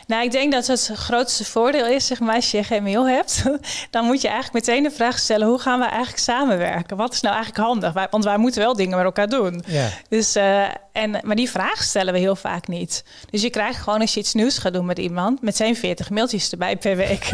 Nou, 0.08 0.24
ik 0.24 0.31
denk 0.31 0.51
dat 0.51 0.67
het 0.67 0.91
grootste 0.93 1.46
voordeel 1.46 1.86
is, 1.86 2.08
zeg 2.08 2.20
maar, 2.20 2.36
als 2.36 2.51
je 2.51 2.63
geen 2.63 2.84
mail 2.84 3.08
hebt, 3.08 3.43
dan 3.89 4.05
moet 4.05 4.22
je 4.22 4.27
eigenlijk 4.27 4.65
meteen 4.65 4.84
de 4.84 4.91
vraag 4.91 5.20
stellen: 5.20 5.48
hoe 5.48 5.60
gaan 5.60 5.79
we 5.79 5.86
eigenlijk 5.86 6.17
samenwerken? 6.17 6.98
Wat 6.98 7.13
is 7.13 7.22
nou 7.22 7.36
eigenlijk 7.36 7.65
handig? 7.65 8.08
Want 8.12 8.24
wij 8.24 8.38
moeten 8.38 8.62
wel 8.62 8.75
dingen 8.75 8.98
met 8.98 9.05
elkaar 9.05 9.29
doen. 9.29 9.63
Ja. 9.65 9.89
Dus, 10.10 10.36
uh, 10.36 10.63
en, 10.91 11.20
maar 11.24 11.36
die 11.36 11.50
vraag 11.50 11.84
stellen 11.84 12.13
we 12.13 12.20
heel 12.20 12.36
vaak 12.36 12.67
niet. 12.67 13.03
Dus 13.29 13.41
je 13.41 13.50
krijgt 13.50 13.79
gewoon 13.79 14.01
als 14.01 14.13
je 14.13 14.20
iets 14.20 14.34
nieuws 14.34 14.58
gaat 14.58 14.74
doen 14.74 14.86
met 14.86 15.00
iemand, 15.00 15.41
meteen 15.41 15.75
40 15.75 16.10
mailtjes 16.10 16.51
erbij 16.51 16.77
per 16.77 16.96
week. 16.96 17.25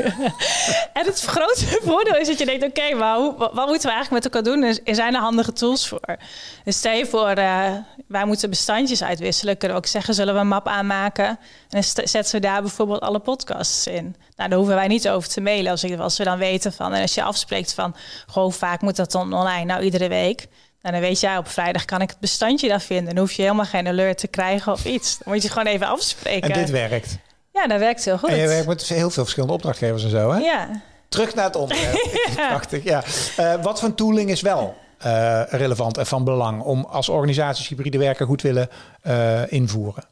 en 1.00 1.06
het 1.06 1.22
grootste 1.22 1.80
voordeel 1.90 2.16
is 2.16 2.28
dat 2.28 2.40
je 2.40 2.46
denkt: 2.46 2.66
oké, 2.66 2.80
okay, 2.80 2.94
maar 2.94 3.20
wat 3.38 3.68
moeten 3.68 3.90
we 3.90 3.96
eigenlijk 3.96 4.12
met 4.12 4.26
elkaar 4.26 4.44
doen? 4.44 4.64
Er 4.64 4.96
zijn 4.96 5.14
er 5.14 5.22
handige 5.22 5.54
tools 5.54 5.88
voor. 5.88 6.18
Dus 6.64 6.78
stel 6.78 6.94
je 6.94 7.06
voor, 7.06 7.38
uh, 7.38 7.72
wij 8.08 8.26
moeten 8.26 8.50
bestandjes 8.50 9.04
uitwisselen. 9.04 9.58
Kunnen 9.58 9.78
we 9.78 9.84
ook 9.84 9.90
zeggen: 9.90 10.14
zullen 10.14 10.34
we 10.34 10.40
een 10.40 10.48
map 10.48 10.68
aanmaken? 10.68 11.28
En 11.28 11.38
dan 11.70 11.84
zetten 11.84 12.32
we 12.32 12.40
daar 12.40 12.57
bijvoorbeeld 12.62 13.02
alle 13.02 13.20
podcasts 13.20 13.88
in. 13.88 14.16
Nou, 14.36 14.50
daar 14.50 14.58
hoeven 14.58 14.76
wij 14.76 14.88
niet 14.88 15.10
over 15.10 15.30
te 15.30 15.42
mailen 15.42 15.72
als, 15.72 15.98
als 15.98 16.18
we 16.18 16.24
dan 16.24 16.38
weten 16.38 16.74
van. 16.74 16.94
En 16.94 17.02
als 17.02 17.14
je 17.14 17.24
afspreekt 17.24 17.74
van, 17.74 17.96
gewoon 18.28 18.54
vaak 18.54 18.82
moet 18.82 18.96
dat 18.96 19.12
dan 19.12 19.34
online, 19.34 19.66
nou 19.66 19.84
iedere 19.84 20.08
week. 20.08 20.48
En 20.82 20.92
dan 20.92 21.02
weet 21.02 21.20
jij, 21.20 21.38
op 21.38 21.48
vrijdag 21.48 21.86
kan 21.86 22.02
ik 22.02 22.10
het 22.10 22.20
bestandje 22.20 22.68
daar 22.68 22.82
vinden. 22.82 23.16
Dan 23.16 23.24
hoef 23.24 23.32
je 23.32 23.42
helemaal 23.42 23.66
geen 23.66 23.88
alert 23.88 24.18
te 24.18 24.28
krijgen 24.28 24.72
of 24.72 24.86
iets. 24.86 25.18
Dan 25.18 25.34
moet 25.34 25.44
je 25.44 25.50
gewoon 25.50 25.68
even 25.68 25.88
afspreken. 25.88 26.50
En 26.50 26.60
dit 26.60 26.70
werkt. 26.70 27.18
Ja, 27.54 27.68
dat 27.68 27.80
werkt 27.80 28.06
heel 28.06 28.18
goed. 28.18 28.30
En 28.30 28.38
je 28.38 28.48
werkt 28.48 28.68
met 28.68 28.84
heel 28.84 29.10
veel 29.10 29.24
verschillende 29.24 29.54
opdrachtgevers 29.56 30.04
en 30.04 30.10
zo, 30.10 30.32
hè? 30.32 30.40
Ja. 30.40 30.82
Terug 31.10 31.36
naar 31.36 31.46
het 31.46 31.56
onderwerp. 31.56 32.10
ja. 32.38 32.48
Prachtig, 32.48 32.84
ja. 32.84 33.04
Uh, 33.40 33.64
wat 33.64 33.80
voor 33.80 33.96
tooling 33.96 34.30
is 34.30 34.42
wel 34.42 34.76
uh, 35.06 35.42
relevant 35.50 35.98
en 35.98 36.06
van 36.06 36.24
belang 36.24 36.62
om 36.62 36.86
als 36.90 37.10
organisaties 37.10 37.68
hybride 37.68 37.98
werken 37.98 38.26
goed 38.26 38.42
willen 38.42 38.70
uh, 39.08 39.52
invoeren? 39.52 40.04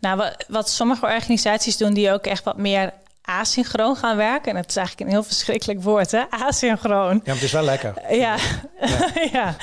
Nou, 0.00 0.16
wat, 0.16 0.44
wat, 0.48 0.70
sommige 0.70 1.06
organisaties 1.06 1.76
doen 1.76 1.94
die 1.94 2.12
ook 2.12 2.26
echt 2.26 2.44
wat 2.44 2.56
meer 2.56 2.92
asynchroon 3.22 3.96
gaan 3.96 4.16
werken. 4.16 4.50
En 4.50 4.56
dat 4.56 4.70
is 4.70 4.76
eigenlijk 4.76 5.06
een 5.06 5.14
heel 5.14 5.24
verschrikkelijk 5.24 5.82
woord, 5.82 6.10
hè? 6.10 6.22
Asynchroon. 6.30 7.14
Ja, 7.14 7.20
maar 7.24 7.34
het 7.34 7.42
is 7.42 7.52
wel 7.52 7.62
lekker. 7.62 7.94
Ja, 8.10 8.36
ja. 8.80 9.14
ja. 9.32 9.56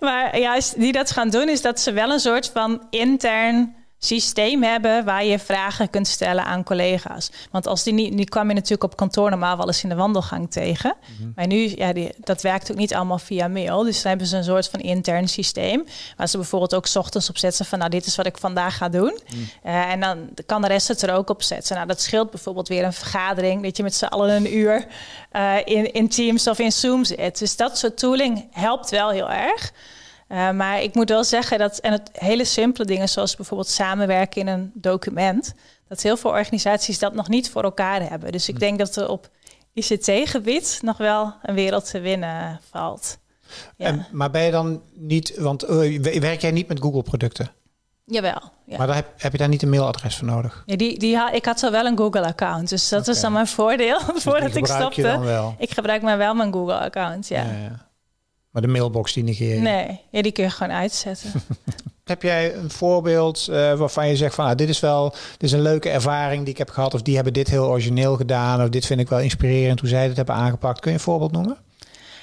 maar 0.00 0.38
ja, 0.38 0.58
die 0.76 0.92
dat 0.92 1.10
gaan 1.10 1.30
doen, 1.30 1.48
is 1.48 1.62
dat 1.62 1.80
ze 1.80 1.92
wel 1.92 2.10
een 2.10 2.20
soort 2.20 2.50
van 2.54 2.86
intern 2.90 3.74
systeem 4.04 4.62
hebben 4.62 5.04
waar 5.04 5.24
je 5.24 5.38
vragen 5.38 5.90
kunt 5.90 6.08
stellen 6.08 6.44
aan 6.44 6.62
collega's. 6.62 7.30
Want 7.50 7.66
als 7.66 7.82
die 7.82 7.92
niet, 7.92 8.16
die 8.16 8.28
kwam 8.28 8.48
je 8.48 8.54
natuurlijk 8.54 8.84
op 8.84 8.96
kantoor 8.96 9.30
normaal 9.30 9.56
wel 9.56 9.66
eens 9.66 9.82
in 9.82 9.88
de 9.88 9.94
wandelgang 9.94 10.50
tegen. 10.50 10.94
Mhm. 11.18 11.30
Maar 11.34 11.46
nu, 11.46 11.72
ja, 11.76 11.92
die, 11.92 12.10
dat 12.18 12.42
werkt 12.42 12.70
ook 12.70 12.76
niet 12.76 12.94
allemaal 12.94 13.18
via 13.18 13.48
mail. 13.48 13.82
Dus 13.82 14.02
dan 14.02 14.10
hebben 14.10 14.26
ze 14.26 14.36
een 14.36 14.44
soort 14.44 14.68
van 14.68 14.80
intern 14.80 15.28
systeem. 15.28 15.84
Waar 16.16 16.28
ze 16.28 16.36
bijvoorbeeld 16.36 16.74
ook 16.74 16.86
ochtends 16.94 17.28
op 17.28 17.38
zetten 17.38 17.64
van, 17.64 17.78
nou, 17.78 17.90
dit 17.90 18.06
is 18.06 18.16
wat 18.16 18.26
ik 18.26 18.38
vandaag 18.38 18.76
ga 18.76 18.88
doen. 18.88 19.18
Mhm. 19.28 19.40
Eh, 19.62 19.90
en 19.90 20.00
dan 20.00 20.28
kan 20.46 20.62
de 20.62 20.68
rest 20.68 20.88
het 20.88 21.02
er 21.02 21.14
ook 21.14 21.30
op 21.30 21.42
zetten. 21.42 21.74
Nou, 21.74 21.88
dat 21.88 22.00
scheelt 22.00 22.30
bijvoorbeeld 22.30 22.68
weer 22.68 22.84
een 22.84 22.92
vergadering, 22.92 23.62
dat 23.62 23.76
je 23.76 23.82
met 23.82 23.94
z'n 23.94 24.04
allen 24.04 24.30
een 24.36 24.56
uur 24.56 24.86
uh, 25.32 25.54
in, 25.64 25.92
in 25.92 26.08
Teams 26.08 26.46
of 26.46 26.58
in 26.58 26.72
Zoom 26.72 27.04
zit. 27.04 27.38
Dus 27.38 27.56
dat 27.56 27.78
soort 27.78 27.98
tooling 27.98 28.48
helpt 28.50 28.90
wel 28.90 29.10
heel 29.10 29.30
erg. 29.30 29.72
Uh, 30.32 30.50
maar 30.50 30.82
ik 30.82 30.94
moet 30.94 31.08
wel 31.08 31.24
zeggen 31.24 31.58
dat, 31.58 31.78
en 31.78 31.92
het 31.92 32.10
hele 32.12 32.44
simpele 32.44 32.86
dingen, 32.86 33.08
zoals 33.08 33.36
bijvoorbeeld 33.36 33.68
samenwerken 33.68 34.40
in 34.40 34.46
een 34.46 34.70
document, 34.74 35.54
dat 35.88 36.02
heel 36.02 36.16
veel 36.16 36.30
organisaties 36.30 36.98
dat 36.98 37.14
nog 37.14 37.28
niet 37.28 37.50
voor 37.50 37.62
elkaar 37.62 38.08
hebben. 38.08 38.32
Dus 38.32 38.48
ik 38.48 38.54
hm. 38.54 38.60
denk 38.60 38.78
dat 38.78 38.96
er 38.96 39.08
op 39.08 39.28
ICT-gebied 39.72 40.78
nog 40.82 40.96
wel 40.96 41.34
een 41.42 41.54
wereld 41.54 41.90
te 41.90 42.00
winnen 42.00 42.60
valt. 42.70 43.18
Ja. 43.76 43.86
En, 43.86 44.06
maar 44.12 44.30
ben 44.30 44.42
je 44.42 44.50
dan 44.50 44.82
niet, 44.92 45.36
want 45.38 45.70
uh, 45.70 46.00
werk 46.20 46.40
jij 46.40 46.50
niet 46.50 46.68
met 46.68 46.80
Google-producten? 46.80 47.50
Jawel. 48.04 48.42
Ja. 48.64 48.78
Maar 48.78 48.86
daar 48.86 48.96
heb, 48.96 49.06
heb, 49.16 49.32
je 49.32 49.38
daar 49.38 49.48
niet 49.48 49.62
een 49.62 49.70
mailadres 49.70 50.16
voor 50.16 50.26
nodig? 50.26 50.62
Ja, 50.66 50.76
die, 50.76 50.98
die, 50.98 51.18
ik 51.32 51.44
had 51.44 51.58
zo 51.58 51.70
wel 51.70 51.86
een 51.86 51.98
Google-account, 51.98 52.68
dus 52.68 52.88
dat 52.88 53.00
okay. 53.00 53.14
is 53.14 53.20
dan 53.20 53.32
mijn 53.32 53.46
voordeel 53.46 53.98
dus 54.12 54.22
voordat 54.32 54.54
ik 54.54 54.66
stopte. 54.66 55.54
Ik 55.58 55.70
gebruik 55.70 56.02
maar 56.02 56.18
wel 56.18 56.34
mijn 56.34 56.52
Google-account, 56.52 57.28
ja. 57.28 57.42
ja. 57.42 57.90
Maar 58.52 58.62
de 58.62 58.68
mailbox 58.68 59.12
die 59.12 59.24
negeer 59.24 59.54
je? 59.54 59.60
Nee, 59.60 60.00
ja, 60.10 60.22
die 60.22 60.32
kun 60.32 60.44
je 60.44 60.50
gewoon 60.50 60.72
uitzetten. 60.72 61.32
heb 62.04 62.22
jij 62.22 62.54
een 62.54 62.70
voorbeeld 62.70 63.46
uh, 63.50 63.74
waarvan 63.74 64.08
je 64.08 64.16
zegt 64.16 64.34
van 64.34 64.46
ah, 64.46 64.56
dit 64.56 64.68
is 64.68 64.80
wel 64.80 65.10
dit 65.10 65.42
is 65.42 65.52
een 65.52 65.62
leuke 65.62 65.88
ervaring 65.88 66.40
die 66.42 66.52
ik 66.52 66.58
heb 66.58 66.70
gehad 66.70 66.94
of 66.94 67.02
die 67.02 67.14
hebben 67.14 67.32
dit 67.32 67.48
heel 67.48 67.66
origineel 67.66 68.16
gedaan 68.16 68.62
of 68.62 68.68
dit 68.68 68.86
vind 68.86 69.00
ik 69.00 69.08
wel 69.08 69.20
inspirerend 69.20 69.80
hoe 69.80 69.88
zij 69.88 70.06
dit 70.06 70.16
hebben 70.16 70.34
aangepakt. 70.34 70.80
Kun 70.80 70.90
je 70.90 70.96
een 70.96 71.02
voorbeeld 71.02 71.32
noemen? 71.32 71.56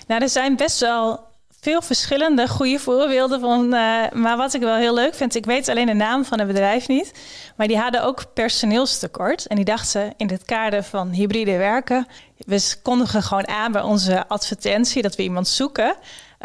Nou, 0.07 0.21
er 0.21 0.29
zijn 0.29 0.55
best 0.55 0.79
wel 0.79 1.19
veel 1.61 1.81
verschillende 1.81 2.47
goede 2.47 2.79
voorbeelden 2.79 3.39
van. 3.39 3.63
Uh, 3.63 4.11
maar 4.13 4.37
wat 4.37 4.53
ik 4.53 4.61
wel 4.61 4.75
heel 4.75 4.93
leuk 4.93 5.15
vind, 5.15 5.35
ik 5.35 5.45
weet 5.45 5.69
alleen 5.69 5.85
de 5.85 5.93
naam 5.93 6.25
van 6.25 6.39
het 6.39 6.47
bedrijf 6.47 6.87
niet. 6.87 7.11
Maar 7.55 7.67
die 7.67 7.77
hadden 7.77 8.03
ook 8.03 8.33
personeelstekort. 8.33 9.47
En 9.47 9.55
die 9.55 9.65
dachten 9.65 10.13
in 10.17 10.29
het 10.29 10.45
kader 10.45 10.83
van 10.83 11.09
hybride 11.09 11.57
werken. 11.57 12.07
We 12.37 12.75
kondigen 12.83 13.23
gewoon 13.23 13.47
aan 13.47 13.71
bij 13.71 13.81
onze 13.81 14.27
advertentie 14.27 15.01
dat 15.01 15.15
we 15.15 15.23
iemand 15.23 15.47
zoeken. 15.47 15.95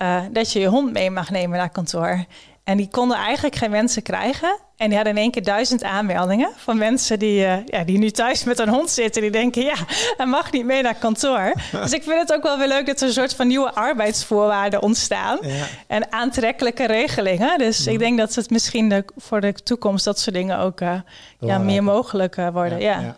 Uh, 0.00 0.20
dat 0.32 0.52
je 0.52 0.60
je 0.60 0.66
hond 0.66 0.92
mee 0.92 1.10
mag 1.10 1.30
nemen 1.30 1.58
naar 1.58 1.70
kantoor. 1.70 2.24
En 2.64 2.76
die 2.76 2.88
konden 2.90 3.16
eigenlijk 3.16 3.56
geen 3.56 3.70
mensen 3.70 4.02
krijgen. 4.02 4.58
En 4.76 4.86
die 4.86 4.96
hadden 4.96 5.16
in 5.16 5.22
één 5.22 5.30
keer 5.30 5.42
duizend 5.42 5.82
aanmeldingen 5.82 6.50
van 6.56 6.78
mensen 6.78 7.18
die, 7.18 7.40
uh, 7.40 7.66
ja, 7.66 7.84
die 7.84 7.98
nu 7.98 8.10
thuis 8.10 8.44
met 8.44 8.58
een 8.58 8.68
hond 8.68 8.90
zitten. 8.90 9.22
Die 9.22 9.30
denken, 9.30 9.62
ja, 9.62 9.74
hij 10.16 10.26
mag 10.26 10.52
niet 10.52 10.64
mee 10.64 10.82
naar 10.82 10.94
kantoor. 10.94 11.52
dus 11.72 11.92
ik 11.92 12.02
vind 12.02 12.20
het 12.20 12.32
ook 12.32 12.42
wel 12.42 12.58
weer 12.58 12.68
leuk 12.68 12.86
dat 12.86 13.00
er 13.00 13.06
een 13.06 13.12
soort 13.12 13.34
van 13.34 13.46
nieuwe 13.46 13.74
arbeidsvoorwaarden 13.74 14.82
ontstaan. 14.82 15.38
En 15.86 16.12
aantrekkelijke 16.12 16.86
regelingen. 16.86 17.58
Dus 17.58 17.86
ik 17.86 17.98
denk 17.98 18.18
dat 18.18 18.34
het 18.34 18.50
misschien 18.50 18.88
de, 18.88 19.04
voor 19.16 19.40
de 19.40 19.52
toekomst 19.52 20.04
dat 20.04 20.18
soort 20.18 20.36
dingen 20.36 20.58
ook 20.58 20.80
uh, 20.80 21.00
ja, 21.40 21.58
meer 21.58 21.82
mogelijk 21.82 22.36
uh, 22.36 22.48
worden. 22.48 22.80
Ja, 22.80 23.00
ja. 23.00 23.16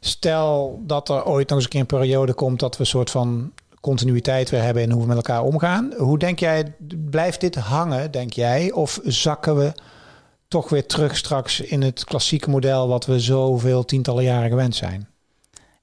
Stel 0.00 0.80
dat 0.82 1.08
er 1.08 1.24
ooit 1.24 1.48
nog 1.48 1.56
eens 1.58 1.64
een 1.64 1.70
keer 1.70 1.80
een 1.80 1.86
periode 1.86 2.34
komt 2.34 2.60
dat 2.60 2.76
we 2.76 2.80
een 2.80 2.86
soort 2.86 3.10
van 3.10 3.52
continuïteit 3.80 4.50
weer 4.50 4.62
hebben 4.62 4.82
in 4.82 4.90
hoe 4.90 5.00
we 5.00 5.06
met 5.06 5.16
elkaar 5.16 5.42
omgaan. 5.42 5.92
Hoe 5.96 6.18
denk 6.18 6.38
jij, 6.38 6.74
blijft 7.10 7.40
dit 7.40 7.54
hangen, 7.54 8.10
denk 8.10 8.32
jij? 8.32 8.72
Of 8.72 9.00
zakken 9.04 9.56
we 9.56 9.72
toch 10.48 10.68
weer 10.68 10.86
terug 10.86 11.16
straks 11.16 11.60
in 11.60 11.82
het 11.82 12.04
klassieke 12.04 12.50
model 12.50 12.88
wat 12.88 13.06
we 13.06 13.20
zoveel 13.20 13.84
tientallen 13.84 14.24
jaren 14.24 14.48
gewend 14.48 14.74
zijn? 14.74 15.09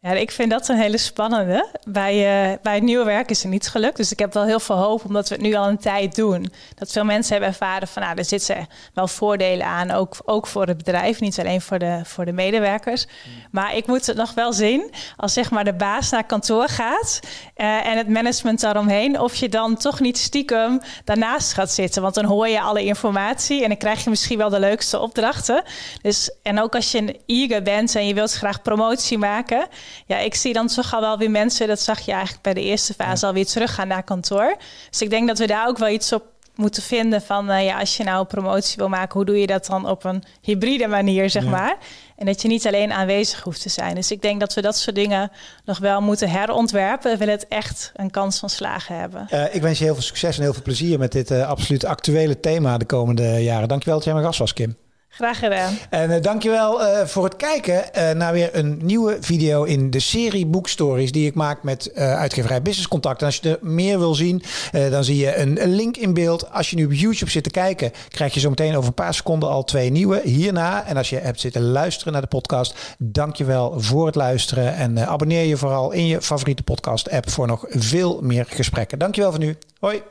Ja, 0.08 0.14
ik 0.14 0.32
vind 0.32 0.52
dat 0.52 0.68
een 0.68 0.78
hele 0.78 0.98
spannende. 0.98 1.68
Bij, 1.88 2.16
uh, 2.16 2.58
bij 2.62 2.74
het 2.74 2.84
nieuwe 2.84 3.06
werk 3.06 3.30
is 3.30 3.44
er 3.44 3.50
niets 3.50 3.68
gelukt. 3.68 3.98
Dus 3.98 4.12
ik 4.12 4.20
heb 4.20 4.34
wel 4.34 4.46
heel 4.46 4.60
veel 4.60 4.76
hoop, 4.76 5.06
omdat 5.06 5.30
we 5.30 5.36
het 5.36 5.44
nu 5.44 5.54
al 5.54 5.68
een 5.68 5.78
tijd 5.78 6.16
doen. 6.16 6.52
Dat 6.76 6.92
veel 6.92 7.04
mensen 7.04 7.32
hebben 7.32 7.50
ervaren 7.50 7.88
van, 7.88 8.02
nou, 8.02 8.18
er 8.18 8.26
zitten 8.26 8.68
wel 8.94 9.08
voordelen 9.08 9.66
aan. 9.66 9.92
Ook, 9.92 10.16
ook 10.26 10.48
voor 10.48 10.68
het 10.68 10.78
bedrijf, 10.78 11.20
niet 11.20 11.40
alleen 11.40 11.62
voor 11.62 11.80
de, 11.80 12.00
voor 12.04 12.26
de 12.26 12.32
medewerkers. 12.32 13.06
Mm. 13.06 13.32
Maar 13.52 13.76
ik 13.76 13.88
moet 13.88 14.06
het 14.06 14.18
nog 14.18 14.34
wel 14.34 14.54
zien, 14.54 14.92
als 15.18 15.34
zeg 15.34 15.52
maar 15.52 15.64
de 15.64 15.74
baas 15.74 16.10
naar 16.10 16.24
kantoor 16.24 16.68
gaat... 16.68 17.20
Uh, 17.58 17.86
en 17.88 17.98
het 17.98 18.08
management 18.08 18.62
daaromheen, 18.62 19.20
of 19.20 19.36
je 19.36 19.50
dan 19.50 19.78
toch 19.78 20.00
niet 20.00 20.18
stiekem 20.18 20.82
daarnaast 21.04 21.54
gaat 21.54 21.72
zitten. 21.72 22.02
Want 22.02 22.14
dan 22.14 22.26
hoor 22.26 22.48
je 22.48 22.62
alle 22.62 22.84
informatie 22.84 23.62
en 23.62 23.68
dan 23.68 23.78
krijg 23.78 24.04
je 24.04 24.10
misschien 24.10 24.38
wel 24.38 24.50
de 24.50 24.60
leukste 24.60 25.00
opdrachten. 25.00 25.64
Dus, 26.02 26.32
en 26.44 26.62
ook 26.62 26.76
als 26.76 26.92
je 26.92 26.98
een 26.98 27.18
eager 27.26 27.62
bent 27.62 27.96
en 27.96 28.08
je 28.08 28.14
wilt 28.14 28.34
graag 28.34 28.62
promotie 28.62 29.18
maken 29.18 29.68
ja, 30.06 30.18
ik 30.18 30.36
zie 30.36 30.54
dan 30.54 30.68
toch 30.68 30.94
al 30.94 31.02
wel 31.02 31.18
weer 31.18 31.32
mensen, 31.32 31.68
dat 31.68 31.80
zag 31.80 32.00
je 32.00 32.12
eigenlijk 32.12 32.44
bij 32.44 32.54
de 32.54 32.62
eerste 32.62 32.94
fase, 32.94 33.22
ja. 33.22 33.28
alweer 33.28 33.46
teruggaan 33.46 33.88
naar 33.88 34.04
kantoor. 34.04 34.56
Dus 34.90 35.02
ik 35.02 35.10
denk 35.10 35.28
dat 35.28 35.38
we 35.38 35.48
daar 35.48 35.68
ook 35.68 35.78
wel 35.78 35.90
iets 35.90 36.14
op 36.14 36.24
moeten 36.58 36.84
vinden 36.84 37.22
van, 37.22 37.52
uh, 37.52 37.66
ja, 37.66 37.80
als 37.80 37.98
je 37.98 38.04
nou 38.04 38.26
promotie 38.26 38.78
wil 38.78 38.90
maken, 38.90 39.14
hoe 39.14 39.26
doe 39.26 39.40
je 39.40 39.48
dat 39.48 39.66
dan 39.66 39.90
op 39.90 40.04
een 40.04 40.24
hybride 40.42 40.88
manier, 40.88 41.30
zeg 41.30 41.46
maar. 41.46 41.78
En 42.16 42.26
dat 42.26 42.42
je 42.42 42.48
niet 42.48 42.68
alleen 42.68 42.92
aanwezig 42.92 43.42
hoeft 43.42 43.62
te 43.62 43.70
zijn. 43.70 43.96
Dus 43.96 44.12
ik 44.12 44.22
denk 44.22 44.40
dat 44.40 44.54
we 44.54 44.62
dat 44.62 44.78
soort 44.78 44.96
dingen 44.96 45.32
nog 45.66 45.78
wel 45.78 46.02
moeten 46.02 46.30
herontwerpen. 46.30 47.12
We 47.12 47.18
willen 47.18 47.34
het 47.34 47.48
echt 47.48 47.92
een 47.96 48.12
kans 48.12 48.40
van 48.40 48.50
slagen 48.50 49.00
hebben. 49.00 49.28
Uh, 49.34 49.56
ik 49.56 49.62
wens 49.62 49.78
je 49.78 49.84
heel 49.84 49.94
veel 49.94 50.04
succes 50.04 50.38
en 50.38 50.44
heel 50.44 50.54
veel 50.54 50.62
plezier 50.62 51.00
met 51.00 51.12
dit 51.12 51.32
uh, 51.32 51.48
absoluut 51.48 51.86
actuele 51.86 52.40
thema 52.40 52.78
de 52.78 52.86
komende 52.86 53.44
jaren. 53.44 53.68
Dankjewel 53.68 53.96
dat 53.96 54.06
jij 54.06 54.14
mijn 54.14 54.26
gast 54.26 54.40
was, 54.40 54.54
Kim. 54.54 54.78
Graag 55.18 55.40
gedaan. 55.40 55.78
En 55.90 56.10
uh, 56.10 56.22
dankjewel 56.22 56.82
uh, 56.82 57.06
voor 57.06 57.24
het 57.24 57.36
kijken 57.36 57.84
uh, 57.98 58.12
naar 58.12 58.34
weer 58.34 58.50
een 58.56 58.80
nieuwe 58.84 59.18
video 59.20 59.64
in 59.64 59.90
de 59.90 60.00
serie 60.00 60.46
boekstories 60.46 61.12
die 61.12 61.28
ik 61.28 61.34
maak 61.34 61.64
met 61.64 61.92
uitgeverij 61.96 62.62
Business 62.62 62.88
Contact. 62.88 63.20
En 63.20 63.26
als 63.26 63.40
je 63.42 63.50
er 63.50 63.58
meer 63.62 64.00
wil 64.00 64.16
zien, 64.16 64.44
dan 64.72 65.04
zie 65.04 65.18
je 65.18 65.36
een, 65.36 65.64
een, 65.64 65.76
link 65.76 65.98
in 65.98 66.14
beeld. 66.14 66.52
Als 66.52 66.70
je 66.70 66.76
nu 66.76 66.86
op 66.86 66.94
YouTube 66.94 67.32
zit 67.32 67.44
te 67.44 67.50
kijken, 67.50 67.92
krijg 68.10 68.34
je 68.34 68.40
zo 68.40 68.50
meteen 68.50 68.76
over 68.76 68.88
een 68.88 68.94
paar 68.94 69.14
seconden 69.14 69.50
al 69.50 69.64
twee 69.64 69.90
nieuwe 69.90 70.22
hierna. 70.24 70.86
En 70.86 70.98
als 70.98 71.10
je 71.10 71.18
hebt 71.18 71.40
zitten 71.40 71.62
luisteren 71.62 72.14
naar 72.14 72.22
de 72.22 72.28
podcast, 72.28 72.96
dankjewel 72.98 73.74
voor 73.78 74.06
het 74.06 74.16
luisteren. 74.16 74.76
En 74.76 75.08
abonneer 75.08 75.46
je 75.46 75.58
vooral 75.58 75.92
in 75.92 76.06
je 76.06 76.22
favoriete 76.22 76.64
podcast 76.64 77.12
app 77.12 77.30
voor 77.30 77.48
nog 77.48 77.66
veel 77.70 78.20
meer 78.22 78.46
gesprekken. 78.50 79.00
Dankjewel 79.00 79.32
voor 79.32 79.40
nu. 79.40 79.58
Hoi. 79.80 80.02